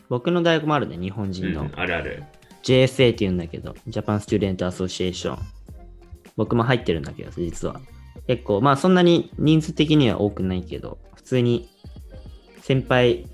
[0.08, 1.62] 僕の大学もあるね、日本人の。
[1.62, 2.24] うん、あるある。
[2.64, 5.55] JSA って言うんだけど、 Japan Student Association。
[6.38, 7.80] 僕も入ってるんだけど、実は。
[8.28, 11.70] 結構、まあそんなに人数的には多くないけど、普通に
[12.62, 13.28] 先輩、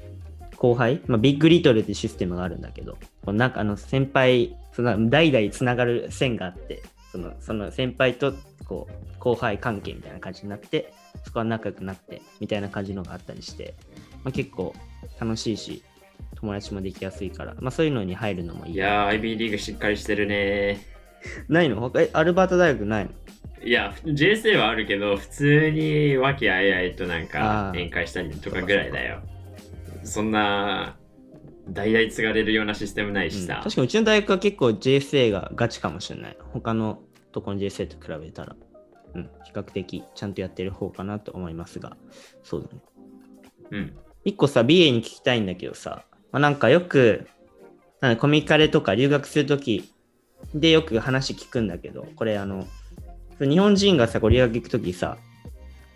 [0.57, 8.33] 後輩、まあ、ビッグリトルってシステムがあるんだけど、このなんかあの先輩、その代々つながる線があって、そのその先輩と
[8.65, 13.73] こう後輩関係みたいな感じになって、そこは仲良くなってみたいな感じのがあったりして、
[14.23, 14.73] まあ、結構
[15.19, 15.83] 楽しいし、
[16.35, 18.73] 友達もできやすいから、まあそういうのに入るのもいい。
[18.73, 20.90] いやー、IB リーグしっかりしてるね。
[21.49, 21.79] ないの？
[21.79, 23.11] 他え、アルバート大学ないの？
[23.63, 29.21] いや、JSA はあるけど、普通に和気あいあいとなんか宴会したりとかぐらいだよ。
[30.03, 30.97] そんな、
[31.69, 33.61] 代々継がれるようなシステムないしうんさ。
[33.63, 36.37] 確かにうちの大学は結構 JSA がガチかもしれない。
[36.39, 38.55] 他のとこの JSA と比べたら、
[39.13, 41.95] うん、比較的ちゃんとやってる方かなと思いますが、
[42.43, 42.81] そうだね。
[43.69, 43.93] うん。
[44.25, 47.27] 一個さ、BA に聞きたいんだけどさ、まあ、なんかよく、
[48.01, 49.93] なんかコミカレとか留学するとき
[50.53, 52.67] でよく話聞くんだけど、これあの、
[53.39, 55.17] 日本人がさ、こう留学行くときさ、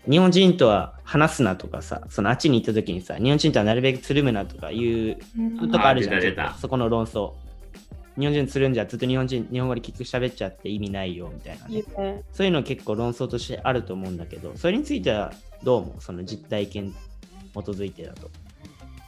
[0.08, 5.18] 日本人とは話すなとかさ、そのあっちに行ったときにさ、日本人とはなるべくつるむなとかいう
[5.70, 6.16] とかあるじゃん。
[6.16, 7.32] あ出た出たちょっとそこの論争。
[8.18, 11.84] 日本人つるんじゃずっと日本人、日本語で聞く喋っちゃって意味ないよみたいな、ねいい。
[12.00, 15.32] ねそういうの結構論争としてあると思うんだけど、それについては
[15.62, 16.94] どうもその実体験
[17.52, 18.30] 基づいてだと。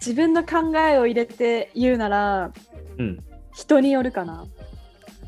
[0.00, 2.52] 自分の考えを入れて言うなら
[2.98, 3.24] うん。
[3.54, 4.46] 人によるかな。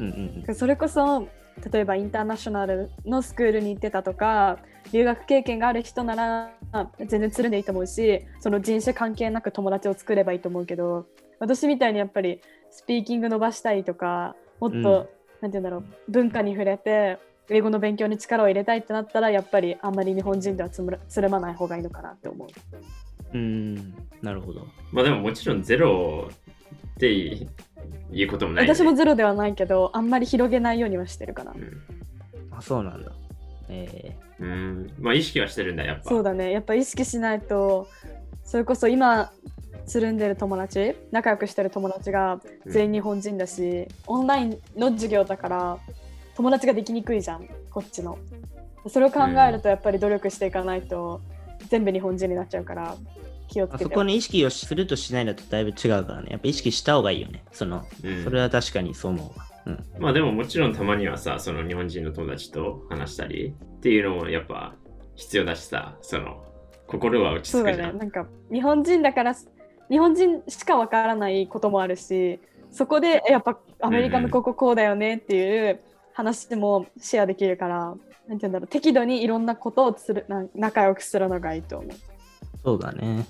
[0.00, 0.54] うんうんうん。
[0.54, 1.28] それこそ
[1.72, 4.58] 例えばインターナショナルのスクールに行ってたとか
[4.92, 6.52] 留学経験がある人なら
[6.98, 11.06] 全然つるんでいいと思うしその人種関係なく友達を作ればいいと思うけど
[11.38, 22.48] 私みたいにやっぱりスピーキング伸ばしたいとかもっと、うんなんて言うんだろう文化に触れて英語の勉強に力を入れたいってなったらやっぱりあんまり日本人ではつむらつるまない方がいいのかなって思う。
[23.32, 24.66] うーん、なるほど。
[24.92, 26.28] まあでももちろんゼロ
[26.94, 27.46] って
[28.12, 28.74] いうこともない、ね。
[28.74, 31.56] 私もゼロではないけどあんまり広げないようにはしてるかなう。
[31.56, 31.82] ん。
[32.50, 33.12] あ、そうなんだ。
[33.68, 34.92] えうん。
[34.98, 36.08] まあ意識はしてるんだ、やっぱ。
[36.08, 37.88] そうだねやっぱ意識しないと
[38.44, 39.30] それこそ今
[39.86, 45.78] つるんでる友達仲良くしてる友達が全員日本人だし、オンラインの授業だから
[46.36, 48.18] 友達ができにくいじゃんこっちの
[48.88, 51.20] それを考えるとやっぱり努力していかないと
[51.68, 52.96] 全部日本人になっちゃうから
[53.50, 56.28] 気をつけてそこに意識をするとしないだとだいぶ違うからね。
[56.30, 57.44] やっぱ意識した方がいいよね。
[57.52, 59.46] その、うんそれは確かにそう思うわ。
[59.66, 59.84] うん。
[59.98, 64.74] まあでももちろんたまにはさ、その日本人の友達と話したりっていうのもやっぱ
[65.16, 66.44] 必要だしさ、その
[66.86, 67.92] 心は落ちそうだ着くじゃん。
[67.94, 69.34] ねなんか日本人だから
[69.88, 72.38] 日本人しかわからないこともあるし
[72.70, 75.80] そこでえやっぱアメリカのこここうだよねっていう
[76.12, 81.90] 話もシェアできるから、なんて言うんだろう適度にいろんなことをするな仲良くするのがいいと思う。
[82.64, 83.26] そうだね。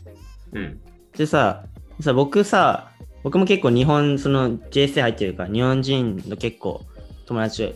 [0.52, 0.80] うん。
[1.16, 1.64] でさ、
[2.00, 2.90] さ僕さ、
[3.22, 6.82] 僕も結構日本、その JSA 入ってるから、日本人の結構
[7.26, 7.74] 友達っ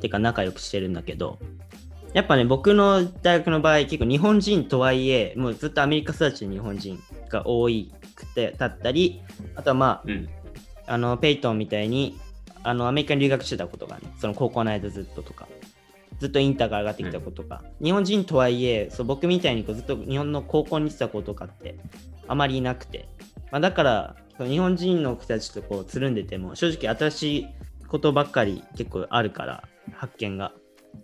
[0.00, 1.38] ていうか仲良くしてるんだけど、
[2.14, 7.68] やっぱね、僕の大学の場合、結構日本人とはいえ、もうずっとアメリカ育ちの日本人が多
[8.14, 9.20] くて、だったり、
[9.56, 10.28] あとはまあ、うん。
[10.86, 12.16] あの、ペイトンみたいに、
[12.62, 15.48] あの、アメリカに留学してたことがね、その高校の間ずっととか、
[16.18, 21.76] ずっとインターから上がってきた子とか、日本人とはいえ、そう僕みたいにこうずっと日本の高校に行ってた子とかって
[22.28, 23.08] あまりいなくて、
[23.50, 27.46] まあ、だから、日本人の子たちとこうつるんでても、正直新しい
[27.86, 30.52] ことばっかり結構あるから、発見が。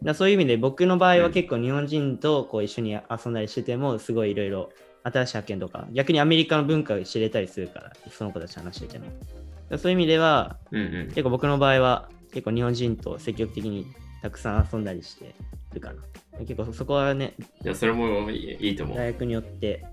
[0.03, 4.71] だそういう意味で僕の場合は結構日本人とこう一緒に遊んだりしてても、すごいいろいろ
[5.05, 9.07] 新しい発見とか、逆にアメリカの文化が知れたりするから、その子たちと話してても。
[9.79, 11.07] そういう意味では、うんうん。
[11.09, 13.87] 結構僕の場合は結構日本人と積極的に
[14.23, 15.35] たくさん遊んだりして
[15.73, 16.03] るかな。
[16.41, 18.97] 結構そこはね、いや、それもいいいいと思う。
[18.97, 19.85] 大学によって、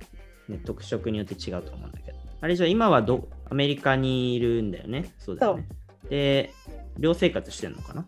[0.47, 2.17] ね、特色によって違うと思うんだけど。
[2.39, 5.11] あれじゃあ今はどアメリカにいるんだよね？
[5.19, 5.67] そうだよね。
[6.09, 6.53] で、
[6.97, 8.05] 寮生活してんのかな？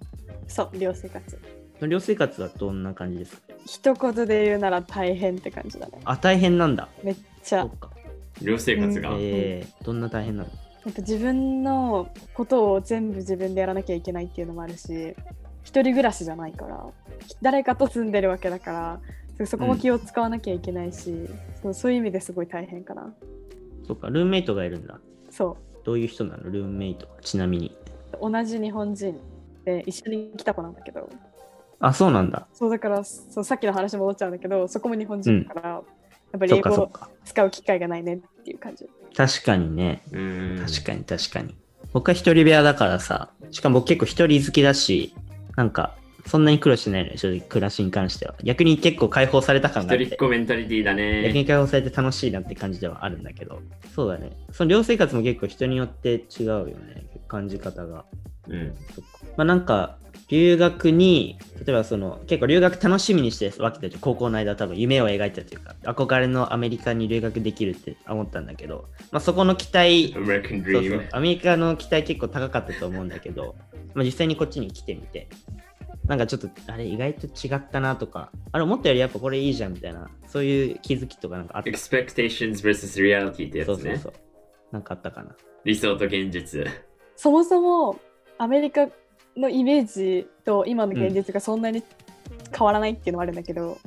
[0.48, 1.40] そう、寮生活。
[1.82, 3.42] 寮生活はどんな感じですか？
[3.66, 6.00] 一言で言うなら大変って感じだね。
[6.06, 6.90] あ、大変なんだ。
[7.04, 7.76] めっちゃそっ。
[7.78, 7.90] か。
[8.42, 9.16] 寮生活が。
[9.20, 10.50] えー、どんな大変なの？
[10.86, 15.16] やっぱ自分のことを全部自分でやらなきゃいけないっていうのもあるし、一
[15.72, 16.86] 人暮らしじゃないから、
[17.42, 19.00] 誰かと住んでるわけだか
[19.40, 21.30] ら、そこも気を使わなきゃいけないし、
[21.62, 23.14] そうそういう意味ですごい大変かな。
[23.88, 25.00] そっか、ルームメイトがいるんだ。
[25.30, 26.44] そどういう人なの？
[26.50, 27.14] ルームメイトは？
[27.22, 27.76] ちなみに。
[28.22, 29.20] う、同じ日本人
[29.66, 31.10] で一緒に来た子なんだけど、
[31.80, 32.48] あ、そうなんだ。
[32.54, 36.92] そうだからそうさっきの話戻っちゃうんだけど、そこも日本人だから、やっぱり英語を。
[37.26, 38.90] 使う機会がないねっていう感じ。
[39.16, 40.02] 確かにね。
[40.12, 40.66] うん。
[40.68, 41.56] 確かに確かに。
[41.94, 45.16] 僕は一人部屋だからさ、しかも僕結構一人好きだし、
[45.60, 48.34] なんか、そんなに苦労してないのよ、正直暮らしに関しては。
[48.44, 50.18] 逆に結構解放された感があって一人っ。
[50.20, 51.34] 子メンタリティだ逆ね。
[51.34, 53.62] に解放されて楽しいなって感じではあるんだけど。
[53.94, 54.32] そうだね。
[54.54, 57.08] その寮生活も結構人によって違うよね。
[57.28, 58.06] 感じ方が。
[58.48, 58.74] うん。
[59.36, 59.98] まあなんか、
[60.30, 71.08] 留学に、例えばその、結構留学楽しみにしてわけで高校の間多分夢を描いてたというか、憧れのアメリカに留学できるって思ったんだけど、まあそこの期待、そうそう。
[71.12, 73.56] アメリカの期待結構高かったと思うんだけど、
[73.94, 75.28] まあ、実際にこっちに来てみて、
[76.06, 81.70] なんかちょっと、あれ意外と違ったなとか、あれ思ったよりやっぱこれいいじゃんみたいな、そういう気づきとかなんかあった。
[81.70, 84.10] Expectations versus reality ってやつねそうそうそ。
[84.10, 84.14] う。
[84.72, 85.36] なんかあったかな。
[85.66, 86.66] 理想と現実。
[87.16, 88.00] そもそも
[88.38, 88.88] アメリカ
[89.36, 91.84] のイメージと今の現実がそんなに
[92.56, 93.78] 変わらないっていうのはあるんだけど、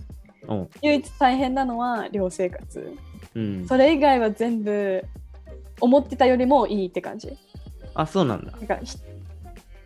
[0.48, 0.68] うん。
[0.82, 2.96] 唯一大変なのは寮生活。
[3.34, 3.66] うん。
[3.66, 5.02] それ以外は全部
[5.80, 7.36] 思ってたよりもいいって感じ。
[7.94, 8.52] あ、そうなんだ。
[8.52, 8.96] なんかひ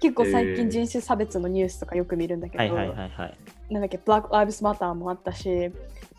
[0.01, 3.39] 結構最近人種差別のニュースとかよく見るんだけど、はいはいはいはい。
[3.71, 5.71] なんだっけ、Black Lives Matter もあったし、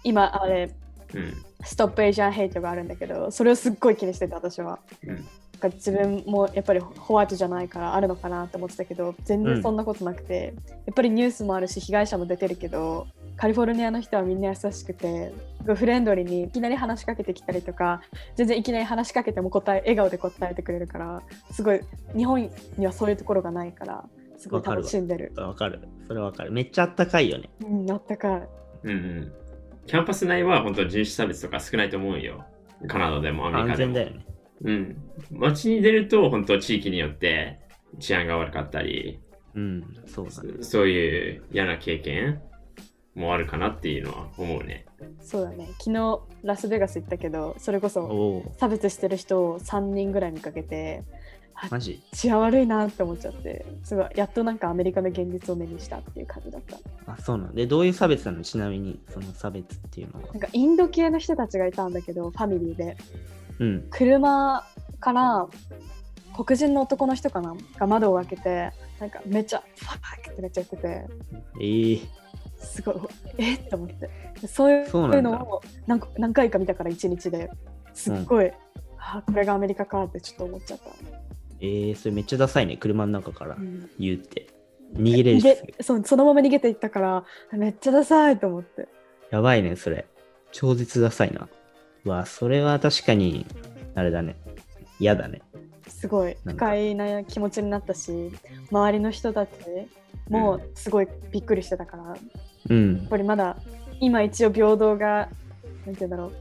[0.03, 0.71] 今あれ、
[1.13, 1.33] うん。
[1.63, 4.79] Stop Asian Hate があるんだけど、それをすっごい気にしてて私は。
[5.05, 5.27] うん
[5.59, 10.53] なんか自分もやっぱりホワイトじゃないからあるのかなって思ってたけど全然そんなことなくて、
[10.85, 18.01] やっぱりニュースもあるし被害者も出てるけどカリフォルニアの人はみんな優しくてすごいフレンドリーにいきなり話しかけてきたりとか
[18.35, 21.21] 全然いきなり話しかけても答え笑顔で答えてくれるから
[21.51, 21.81] すごい
[22.15, 24.03] 日本にはそういうところがないから
[24.37, 25.33] すごい楽しんでる。
[25.35, 25.81] わかる。
[26.07, 26.51] それわかる。
[26.51, 27.49] めっちゃあったかいよね。
[27.61, 28.47] うん、あったかい。
[28.83, 29.33] うんうん。
[29.87, 32.45] キャンパス内は本当人種差別とか少ないと思うよ。
[32.87, 33.93] カナダでもアメリ安カでも。
[33.93, 34.25] 全だよね。
[34.63, 34.97] うん。
[35.31, 37.59] 街に出ると本当地域によって
[37.99, 39.19] 治安が悪かったり、
[39.55, 40.53] うん、そうだね。
[40.61, 42.41] そそういう嫌な経験
[43.17, 44.85] もあるかなっていうのは思うね。
[45.21, 45.67] そうだね。
[45.79, 51.03] 昨日ラスベガス行ったけどそれこそ差別してる人を3人ぐらい見かけて
[51.71, 52.03] マジ？
[52.13, 54.07] 治安悪いなって思っちゃってすごい。
[54.15, 56.77] やっとなんかアメリカの現実を目にしたっていう感じだった。
[57.11, 58.43] あ、そうなんで、どういう差別なの？
[58.43, 60.27] ちなみに、その差別っていうのは。
[60.33, 62.97] なんかインド系の人たちがいたんだけどファミリーで。
[63.57, 63.87] うん。
[63.89, 64.63] 車
[64.99, 65.47] から
[66.35, 67.55] 黒人の男の人かな？
[67.79, 71.05] が窓を開けてなんかめっちゃファーってめっちゃ言ってて。
[71.59, 72.07] えー、
[72.57, 72.95] すごい
[73.37, 74.09] えって思って
[74.47, 77.49] そういうのを何個何回か見たから1日で
[77.93, 78.51] すっごい、
[78.99, 80.85] あこれがアメリカかってちょっと思っちゃった、
[81.61, 82.77] えー、それめっちゃダサいね。
[82.77, 84.47] 車の中からうん言うって。
[84.93, 85.43] 逃げれるし。
[85.43, 88.87] でそうそのまま逃げていったからめっちゃダサいと思って
[89.31, 90.05] やばいね、それ。
[90.51, 91.49] 超絶ダサいな。
[92.05, 93.45] うわ、それは確かに、
[93.95, 94.37] あれだね。
[94.99, 95.41] 嫌だね。
[95.87, 98.31] すごい不快な気持ちになったし
[98.71, 99.51] 周りの人たち
[100.29, 102.15] もすごいびっくりしてたから、や
[102.69, 103.09] うんっ。
[103.09, 103.57] ぱりまだ
[103.99, 105.29] 今一応平等が
[105.85, 106.33] なんて言うんだろう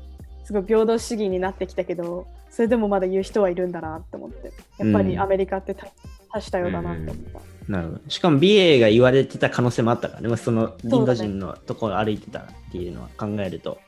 [0.44, 5.86] すごい平等主義になってきたけどそれでもまだ言う人はいるんだなって思ってやっぱりアメリカって多
[6.32, 8.00] 多種多様だなって思った、なるほど。
[8.08, 10.28] しかも、美瑛が言われてた可能性もあったからね。
[10.28, 13.78] まあその、インド人のところ歩いてたっていうのは考えると、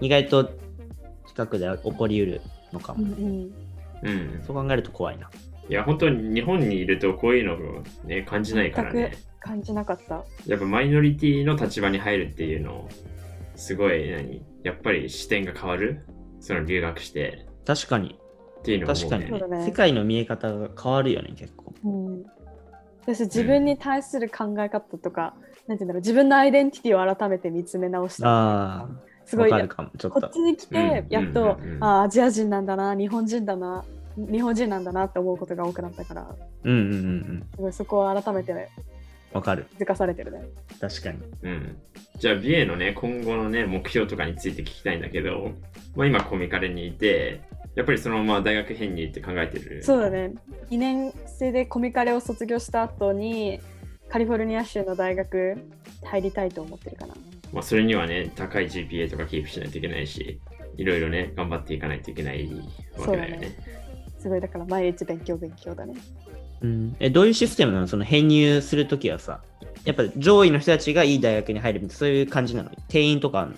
[0.00, 0.50] 意外と
[1.28, 2.40] 近くで起こりうる
[2.72, 3.04] のかも。
[3.04, 3.54] うんうん
[4.02, 4.42] うん。
[4.46, 5.30] そう考えると怖いな。
[5.68, 9.12] いや、本当に日本にいるとこういうのをね、感じないからね。
[9.44, 10.24] 感じなかった。
[10.46, 12.88] やっぱマイノリティの立場に入るっていうのを、
[13.56, 14.42] すごい何？
[14.62, 16.06] やっぱり視点が変わる？
[16.40, 17.46] その留学して。
[17.66, 18.18] 確かに。
[18.60, 19.26] っていうのを思う、ね。
[19.28, 19.58] 確かに。
[19.58, 19.66] ね。
[19.66, 21.74] 世界の見え方が変わるよね、結構。
[21.84, 22.24] うん、
[23.02, 25.34] 私自分に対する考え方とか、
[25.66, 26.00] なんて言うんだろう。
[26.00, 28.28] 自分のアイデンティティを改めて見つめ直した。
[28.28, 28.88] ああ、
[29.26, 29.50] すごい。
[29.50, 30.26] こと。
[30.26, 31.76] っちに来てうんやっと、うんうん。
[31.76, 33.84] うんああアジア人なんだな日本人だな
[34.16, 36.34] 日本人なんだなって思うことが多くなったから。
[36.64, 36.98] うんうんうんう
[37.34, 37.46] ん。
[37.54, 38.54] すごいそこを改めて
[39.34, 39.66] わかる。
[39.76, 40.44] 気づかされてるね。
[40.80, 41.18] 確かに。
[41.42, 41.76] うん。
[42.18, 45.50] じゃあ、美瑛のね、今後のね、目標とかについて聞きたいんだけど、
[45.96, 47.40] まあ、今、コミカレにいて、
[47.74, 49.82] やっぱりそのまま大学編に行って考えてる。
[49.82, 50.08] そうだ。
[50.08, 50.34] ね
[50.70, 53.60] 2年生でコミカレを卒業した後に
[54.08, 55.56] カリフォルニア州の大学
[56.04, 57.14] 入りたいと思ってるかな。
[57.52, 60.40] まあ、それにはね、高い GPA とかキープしないといけないし、
[60.76, 62.48] いろいろね、頑張っていかないといけない
[62.96, 63.56] わけだよね。
[64.18, 65.94] すごいだから毎日勉強勉強だね。
[66.64, 67.86] うん、えどういうシステムなの？
[67.86, 69.40] その編入するときはさ、
[69.84, 72.70] やっぱ上位の人たちがいい大学に入るみたいな、そういう感じなの？
[72.88, 73.56] 定員とかあるの？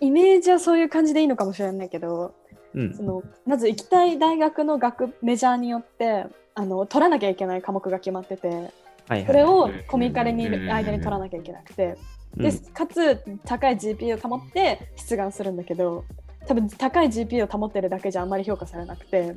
[0.00, 2.34] イメージはそういう感じでいいのかもしれないけど、
[2.74, 2.94] うん。
[2.94, 3.02] そ。
[3.02, 8.72] のまず行きたい大学の学メジャーによってあの取らなきゃいけない科目が決まってて。
[9.06, 11.98] それをコミカレにいる間に取らなきゃいけなくて、
[12.38, 12.58] でうん。
[12.72, 16.06] かつ高い GPA を保って出願するんだけど
[16.46, 19.34] 多分高い GPA を保ってるだけじゃあんまり評価されなくて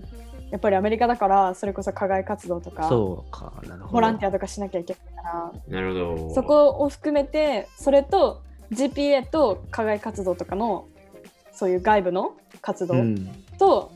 [0.52, 3.94] やっぱりアメリカだからそれこそ課外活動とかそうか、なるほど。
[3.94, 6.34] ボランティアとかしなきゃいけないからなるほど。
[6.34, 8.42] そこを含めてそれと
[8.72, 10.88] GPA と課外活動とかの
[11.58, 13.28] そういう外部の活動うん。
[13.58, 13.92] と、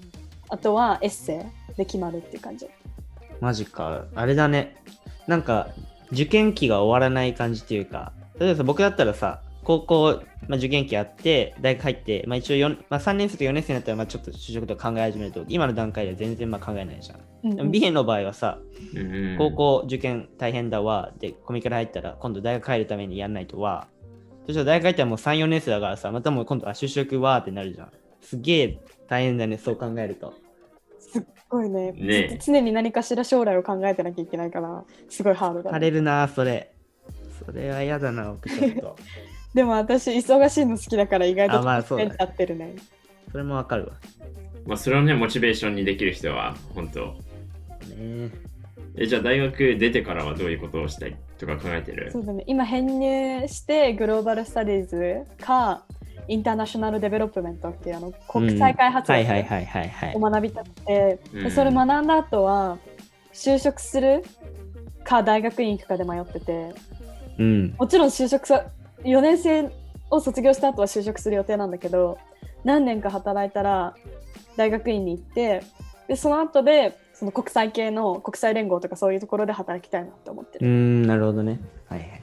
[0.49, 2.67] あとはエッセイで決まるっていう感じ。
[3.39, 4.05] マジか。
[4.15, 4.75] あれだね。
[5.27, 5.69] なんか、
[6.11, 17.19] 受験期が終わらない感じっていうか、例えばさ僕だったらさ、高校、まあ、受験期あって、大学入って、まあ、一応4、まあ、3年生と4年生になったら、まあ、ちょっと就職とか考え始めると、今の段階では全然まあ考えないじゃん。
[17.43, 18.59] うんでも、美の場合はさ、
[18.95, 23.87] うんうん高校受験大変だわ、で、コミから入ったら、今度大学入るためにやんないとは、
[24.45, 27.91] そしたら大学入ったらもう3、4年生だからさ、またもう今度、あ、就職はってなるじゃん。
[28.21, 30.33] すげえ大変だね、そう考えると。
[30.99, 35.91] すっごいねねずっと常に何かしら将来を考えてなきゃいけないから、すごいハードだ、晴ね。
[35.91, 36.71] れるな、それ。
[37.45, 38.95] それは嫌だな、僕ちょっと。
[39.53, 42.75] でも私、忙しいの好きだから意外とあまあそうだねちゃってるね。
[43.31, 43.91] それもわかるわ。
[44.65, 47.15] まあ、それをね、モチベーションにできる人は、本当
[47.95, 48.31] ね
[48.95, 52.11] え、じゃあ大学出てからはどういうことをしたいとか考えてる？
[52.11, 52.43] そうだね。
[52.45, 55.83] 今編入してグローバルスタディーズか
[56.27, 60.19] インターナショナルデベロップメントっていうあの国際開発はいはいはいはいはいを。
[60.19, 62.77] 学びたくて、うんでそれ学んだ後は
[63.33, 64.23] 就職する
[65.03, 66.73] か大学院行くかで迷ってて
[67.39, 67.75] うん。
[67.79, 68.65] もちろん就職さ
[69.03, 69.71] 4年生
[70.09, 72.17] を卒業した後は就職する予定なんだけど
[72.63, 73.95] 何年か働いたら
[74.57, 75.63] 大学院に行って
[76.07, 80.65] でその後でその国際系の国際連合とかそういうところで働きたいなって思ってる。
[80.65, 81.59] うーん、なるほどね。
[81.87, 82.21] はいはい。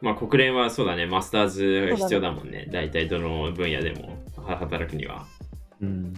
[0.00, 2.66] まあ、国連はそうだね、マスターズが必要だもんね。
[2.70, 5.24] 大体どの分野でもは働くには。
[5.80, 6.14] うん。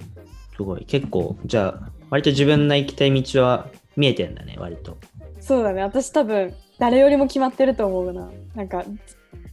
[0.56, 0.84] すごい。
[0.86, 4.96] 結構、じゃあ、割と自分の行きたい道は見えてんだね、割と。
[5.40, 8.30] そうだね私多分誰よりも決まってると思うな。
[8.54, 8.84] なんか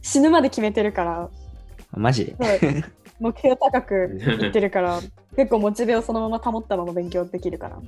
[0.02, 2.34] 死ぬまで決めてるからあマジ？
[3.18, 3.94] 目標高く
[4.42, 5.00] いってるから
[5.36, 7.78] 結構モチベをそのまま保ったまま勉強できるから。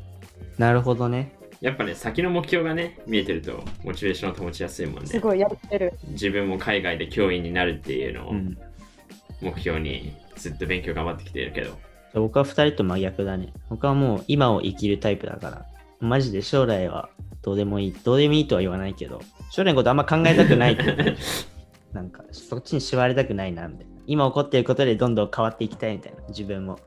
[0.59, 1.33] なるほどね。
[1.61, 5.07] やっぱね、先の目標がね、見えてると、モチベーションを保ちやすいもんね。
[5.07, 5.93] すごいやってる。
[6.11, 8.57] 自分も海外で教員になるっていうのをうん。
[9.41, 11.73] 目標にずっと勉強頑張ってきてるけど。
[12.15, 13.53] 僕は二人と真逆だね。
[13.71, 15.67] 僕はもう今を生きるタイプだから、
[16.01, 17.11] マジで将来は
[17.43, 17.93] どうでもいい。
[18.05, 19.21] どうでもいいとは言わないけど、
[19.51, 21.17] 将来のことあんま考えたくないって
[21.93, 23.93] なんか、そっちに縛られたくないな、みたいな。
[24.07, 26.79] 今起こっていることでどんどん変わっていきたいみたいな、自分も。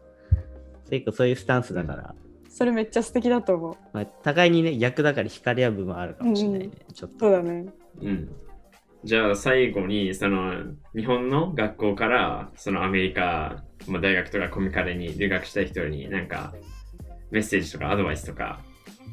[0.89, 2.15] 結構そういうスタンスだから、
[2.49, 3.75] それめっちゃ素敵だと思う。
[3.93, 6.71] まあ、互いにね、逆だから惹かれ合う部分はあるかもしれないね。
[6.93, 7.19] ちょっと。
[7.19, 7.65] そうだね。
[8.01, 8.29] うん。
[9.03, 10.53] じゃあ最後に、その
[10.93, 16.53] 日本の学校からそのアメリカ、まあ、大学とかコミカレに留学したい人になんか
[17.31, 18.59] メッセージとかアドバイスとか。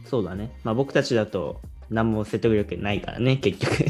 [0.04, 0.50] そうだね。
[0.64, 1.60] まあ僕たちだと
[1.90, 3.84] 何も説得力ないからね、結局。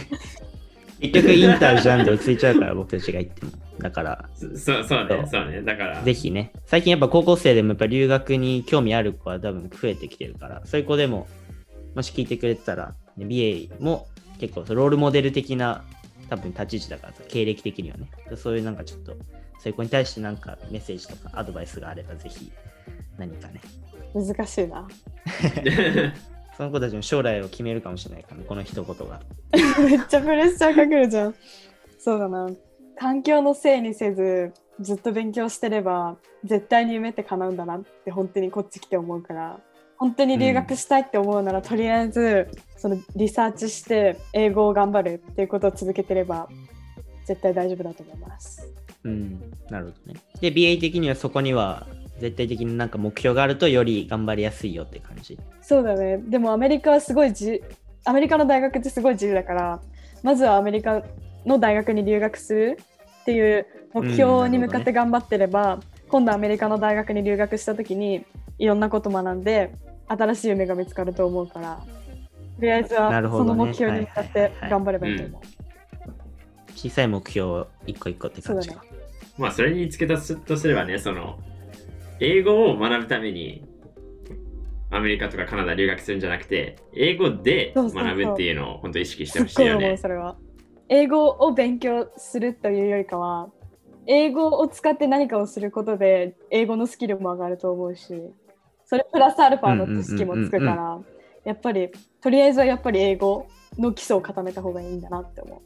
[1.00, 3.52] 結局インタージャンで落ち着いちゃうから、僕たちが言っても。
[3.78, 5.62] だから、そそうそうね、そうそうね。
[5.62, 11.28] だから、ぜひね、最近やっぱ高校生でもやっぱ留学に興味ある子は多分増えてきてるから、そういう子でも、
[11.94, 14.08] もし聞いてくれてたら、ね、BA も
[14.40, 15.84] 結構ロールモデル的な
[16.28, 18.10] 多分立ち位置だからさ、経歴的にはね。
[18.36, 22.50] そういうなんかちょっと、そういう子に対してなんかメッセージとかアドバイスがあればぜひ
[23.16, 23.60] 何かね。
[24.14, 24.88] 難しいな。
[26.58, 29.20] その子たちの将来を決めるかもしれないから、ね、この一言が。
[29.80, 31.34] めっちゃプレッシャーかけるじゃん。
[32.00, 32.50] そうだな。
[32.96, 39.60] 環境のせいにせず、ずっと勉強してれば、絶対に夢って叶うんだなって本当にこっち来て思うから、
[39.98, 46.48] 本当に留学したいって思うなら、とりあえず、そのリサーチして、英語を頑張るっていうことを続けてれば、
[47.24, 48.68] 絶対大丈夫だと思います。
[49.04, 50.20] うん、なるほどね。
[50.40, 51.86] で、BA 的にはそこには
[52.18, 55.38] 絶対的になんか目標があるとより頑張りやすいよって感じ。
[55.60, 56.18] そうだね。
[56.18, 57.62] でもアメリカはすごい自
[58.04, 59.80] アメリカの大学ってすごい自由だから、
[60.22, 61.02] まずはアメリカ
[61.44, 62.78] の大学に留学する
[63.22, 68.24] っていう目標に向かって頑張ってれば、今度アメリカの大学に留学した時に
[68.58, 69.72] いろんなこと学んで
[70.06, 71.82] 新しい夢が見つかると思うから、
[72.56, 75.40] とりあえずはそなるほどねの目標に向かって頑張ればいいと思う。
[76.74, 78.82] 小さい目標を一個一個って感じか。
[79.36, 81.38] まあ、それに付け足すとすればね、その、
[82.20, 83.64] 英語を学ぶために、
[84.90, 89.96] アメリカとかカナダ留学するんじゃなくて、英語で学ぶっていうのを本当意識してほしいよね。
[89.96, 90.36] それは。
[90.88, 93.50] 英語を勉強するというよりかは、
[94.06, 98.22] 英語を使って何かをすることで英語のスキルも上がると思うし、
[98.86, 100.98] それプラスアルファの知識もつくから、
[101.44, 101.90] やっぱり、
[102.22, 103.46] とりあえずはやっぱり英語
[103.78, 105.62] の基礎を固めた方がいいんだなって思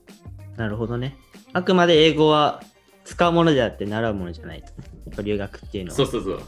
[0.56, 0.58] う。
[0.58, 1.16] なるほどね。
[1.52, 2.62] あくまで英語は
[3.04, 4.66] 使うものであって習うものじゃないと。
[4.66, 4.72] や
[5.12, 5.96] っぱ留学っていうのは。
[5.96, 6.40] そうそうそう。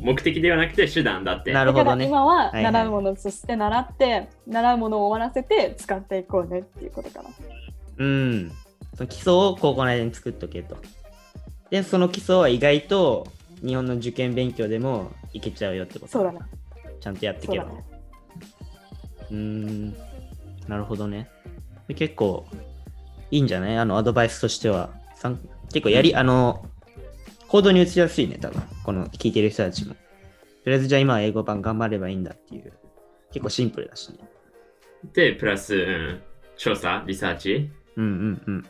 [0.00, 1.52] 目的ではなくて手段だって。
[1.52, 2.06] だからなるほどね。
[2.06, 7.30] 今ははいはい習うものとして習って、習うものを終わらせて使っていこうねっていうことかな。
[7.98, 8.52] うん。
[8.94, 10.76] その基礎を高校の間に作っとけと。
[11.70, 13.28] で、その基礎は意外と
[13.64, 16.12] 日本の受験勉強でもいけちゃうよってこと。
[16.12, 16.40] そうだね。
[17.00, 17.66] ちゃんとやっていけば。
[17.66, 17.72] そ
[19.30, 19.92] うん。
[20.66, 21.30] なるほどね。
[21.88, 22.46] 結構
[23.30, 23.76] いいんじゃない？
[23.78, 24.90] あのアドバイスとしては。
[25.72, 26.66] 結構やり、あの、
[27.48, 28.62] 行動に移しやすいね、多分。
[28.84, 29.94] この聞いてる人たちも。
[29.94, 30.00] と
[30.66, 32.72] りあえずじゃあ今は英語版頑張ればいいんだっていう。
[33.32, 34.18] 結構シンプルだしね。
[35.12, 36.22] で、プラス、うん、
[36.56, 37.70] 調査、リサーチ。
[37.96, 38.66] うんうんうん。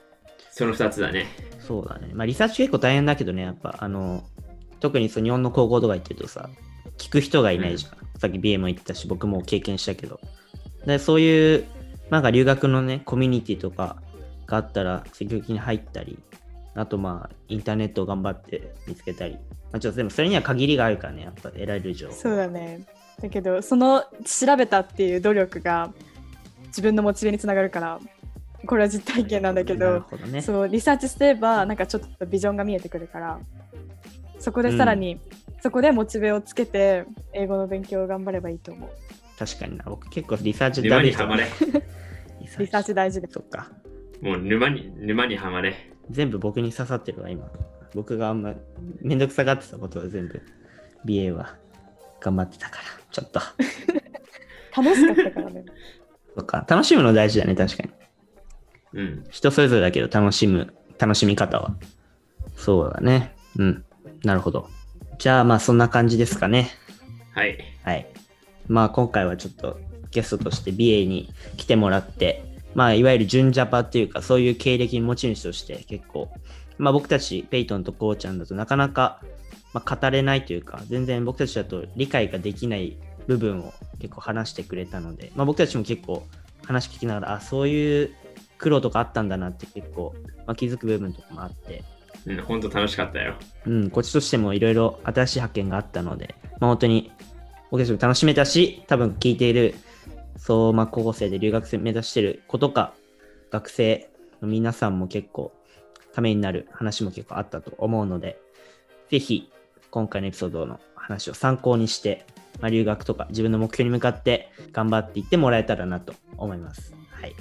[0.51, 1.27] その2つだね。
[1.59, 2.11] そうだね。
[2.15, 4.25] まあリサーチ結構大変だけどね、やっぱあの、
[4.81, 6.49] 特にそう日本の高校とか行ってるとさ、
[6.99, 8.19] 聞く人がいないじゃん。
[8.19, 10.21] さっき BA も言ってたし、僕も経験したけど。
[10.87, 11.65] でそういう、
[12.11, 14.03] なんか留学のね、コミュニティとか
[14.47, 16.19] があったら、積極的に入ったり、
[16.75, 19.35] あとまあ、インターネットを頑張って見つけたり。
[19.35, 22.15] まあ、ちょっとでもそれには限りがあるからね、やっぱ得られる情報。
[22.15, 22.81] そうだね。
[23.21, 25.93] だけど、その調べたっていう努力が
[26.69, 28.01] 自分のモチベにつながるから、
[28.67, 30.43] これは実体験なんだけなるど、ほどね。
[30.43, 33.41] そうリサーチすればなんかちょっとビジョンが見えてくるから
[34.39, 35.21] そこでさらに、
[35.63, 38.91] そこでモチベをつけて英語の勉強を頑張ればいいと思う
[39.39, 39.85] 確かにな。
[39.87, 41.47] 僕結構リサーチ沼にはまれ。
[42.59, 43.71] リサーチ大事ですそっか。
[44.23, 45.75] もう沼に、沼にはまれ。
[46.11, 47.51] 全部僕に刺さってるわ、今。
[47.95, 48.55] 僕があんま
[49.01, 50.41] めんどくさがってたことは全部
[51.05, 51.57] BA は
[52.21, 53.41] 頑張ってたから、ちょっと。
[54.77, 55.65] 楽しかったからね
[56.37, 57.91] そっか、楽しむの大事だね、確かに。
[58.93, 59.25] うん。
[59.31, 61.75] 人それぞれだけど、楽しむ、楽しみ方は。
[62.57, 63.35] そうだね。
[63.57, 63.85] うん。
[64.25, 64.69] なるほど。
[65.19, 66.71] じゃあ、まあ、そんな感じですかね。
[67.35, 67.59] はい。
[67.83, 68.07] はい。
[68.69, 69.81] まあ、今回はちょっと
[70.11, 72.45] ゲストとして BA に来てもらって、
[72.75, 76.31] まあ、いわゆる純ジャパっていうか、そういう経歴の持ち主として結構、
[76.79, 79.21] まあ、僕たち、ペイトンとコウちゃんだとなかなか、
[79.73, 82.97] まあ、語れないというか、全然僕たちだと理解ができない
[83.27, 86.27] 部分を結構話してくれたので、まあ、僕たちも結構
[86.67, 88.11] 話聞きながら、あ、そういう
[88.59, 90.15] 苦労とかあったんだなって結構、
[90.47, 91.85] まあ、気づく部分とかもあって、
[92.27, 93.37] うん、本当楽しかったよ。
[93.67, 97.13] うん、こっちとしてもいろいろ新しい発見があったので、まあ、本当に
[97.71, 99.75] 僕たちも楽しめたし、多分聞いている、
[100.41, 102.95] そう、まあ、高校生で留学生目指してる子とか、
[103.51, 104.11] 学生
[104.41, 105.53] の皆さんも結構、
[106.15, 108.41] ためになる話も結構あったと思うので、
[109.11, 109.53] ぜひ、
[109.91, 112.25] 今回のエピソードの話を参考にして、
[112.61, 116.95] まあ、留学とか自分の目標に向かって頑張っていってもらえたらなと思います。
[117.11, 117.35] はい。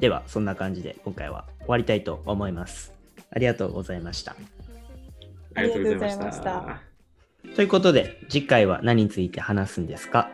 [0.00, 2.94] では、そんな感じで今回は終わりたいと思います。
[3.30, 4.36] ありがとうございました。
[5.54, 6.82] ありがとうございました。
[7.56, 10.30] ということで、次回は何について話すんですか？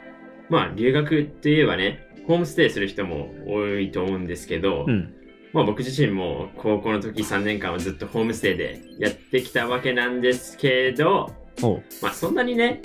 [0.50, 5.14] まあ、留学って言えばね、ホームステイする人も多いと思うんですけど、うん。
[5.52, 11.30] まあ僕自身も高校の時3年間はずっとホームステイでやってきたわけなんですけど、
[12.02, 12.82] まあそんなにね、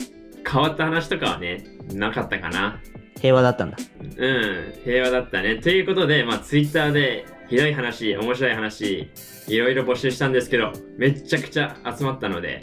[0.47, 2.79] 変わった話とかはね、なかったかな。
[3.19, 3.77] 平和だったんだ。
[4.17, 5.55] うん、平和だったね。
[5.55, 9.09] ということで、まあツイッターでひどい話、面白い話、
[9.47, 12.61] いろいろ募集したんですけど、めっちゃくちゃ集まったので、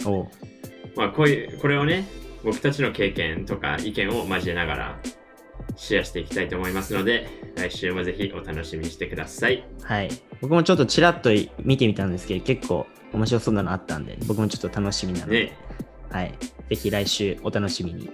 [0.95, 2.07] まあこういう、これをね、
[2.47, 4.99] 僕たちの経験とか意見を交えながら
[5.75, 7.27] シェアしていきたいと思いますので、
[7.57, 9.67] 来週もぜひお楽しみにしてください。
[9.83, 10.11] はい。
[10.41, 11.31] 僕もちょっとちらっと
[11.65, 15.59] 見てみたんですけど、結構面白そうなのあったんで、僕もちょっと楽しみなので、ね、
[16.09, 16.35] はい。
[16.71, 18.09] ぜひ来週お楽しみに。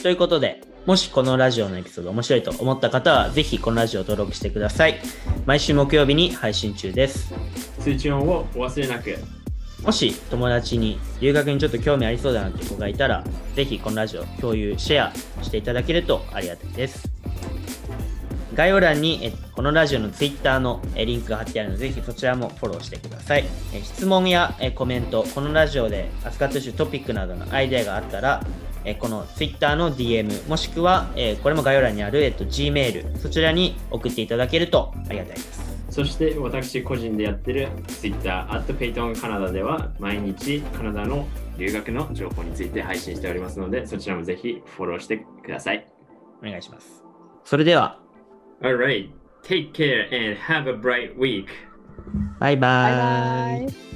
[0.00, 5.00] ということで、もしこのラジオのエピソード面白いと思った方は、ぜひこのラジオを登録してください。
[5.44, 7.34] 毎週木曜日に配信中です。
[7.80, 9.39] 通知音をお忘れなく。
[9.84, 13.24] もし友達に留学にちょっと興味ありそうだなって子がいたら、
[13.54, 15.12] ぜひこのラジオ共有、シェア
[15.42, 17.08] していただけるとありがたいです。
[18.54, 23.44] 概要欄にこのラジオの Twitter のリンクが貼ってあるので、ぜひそちらもフォローしてください。
[23.82, 28.44] 質問やコメント、このラジオで扱ってほしいトピックなどのアイデアがあったら、
[28.98, 31.08] この Twitter の DM、もしくは、
[31.42, 35.69] これも概要欄にある、Gmail、そちらに送っていただけるとありがたいです。
[35.90, 41.26] そして私個人でやってる Twitter、@PaytonCanada では毎日カナダの
[41.58, 45.86] 留学の情報について配信しておりますので、そちらもぜひフォローしてください。
[46.42, 47.04] お願いします。
[47.44, 47.98] それでは、
[48.62, 49.10] Alright,
[49.42, 51.46] take care and have a bright week.
[52.38, 52.88] バイババ
[53.58, 53.66] イーイ。
[53.66, 53.89] バイ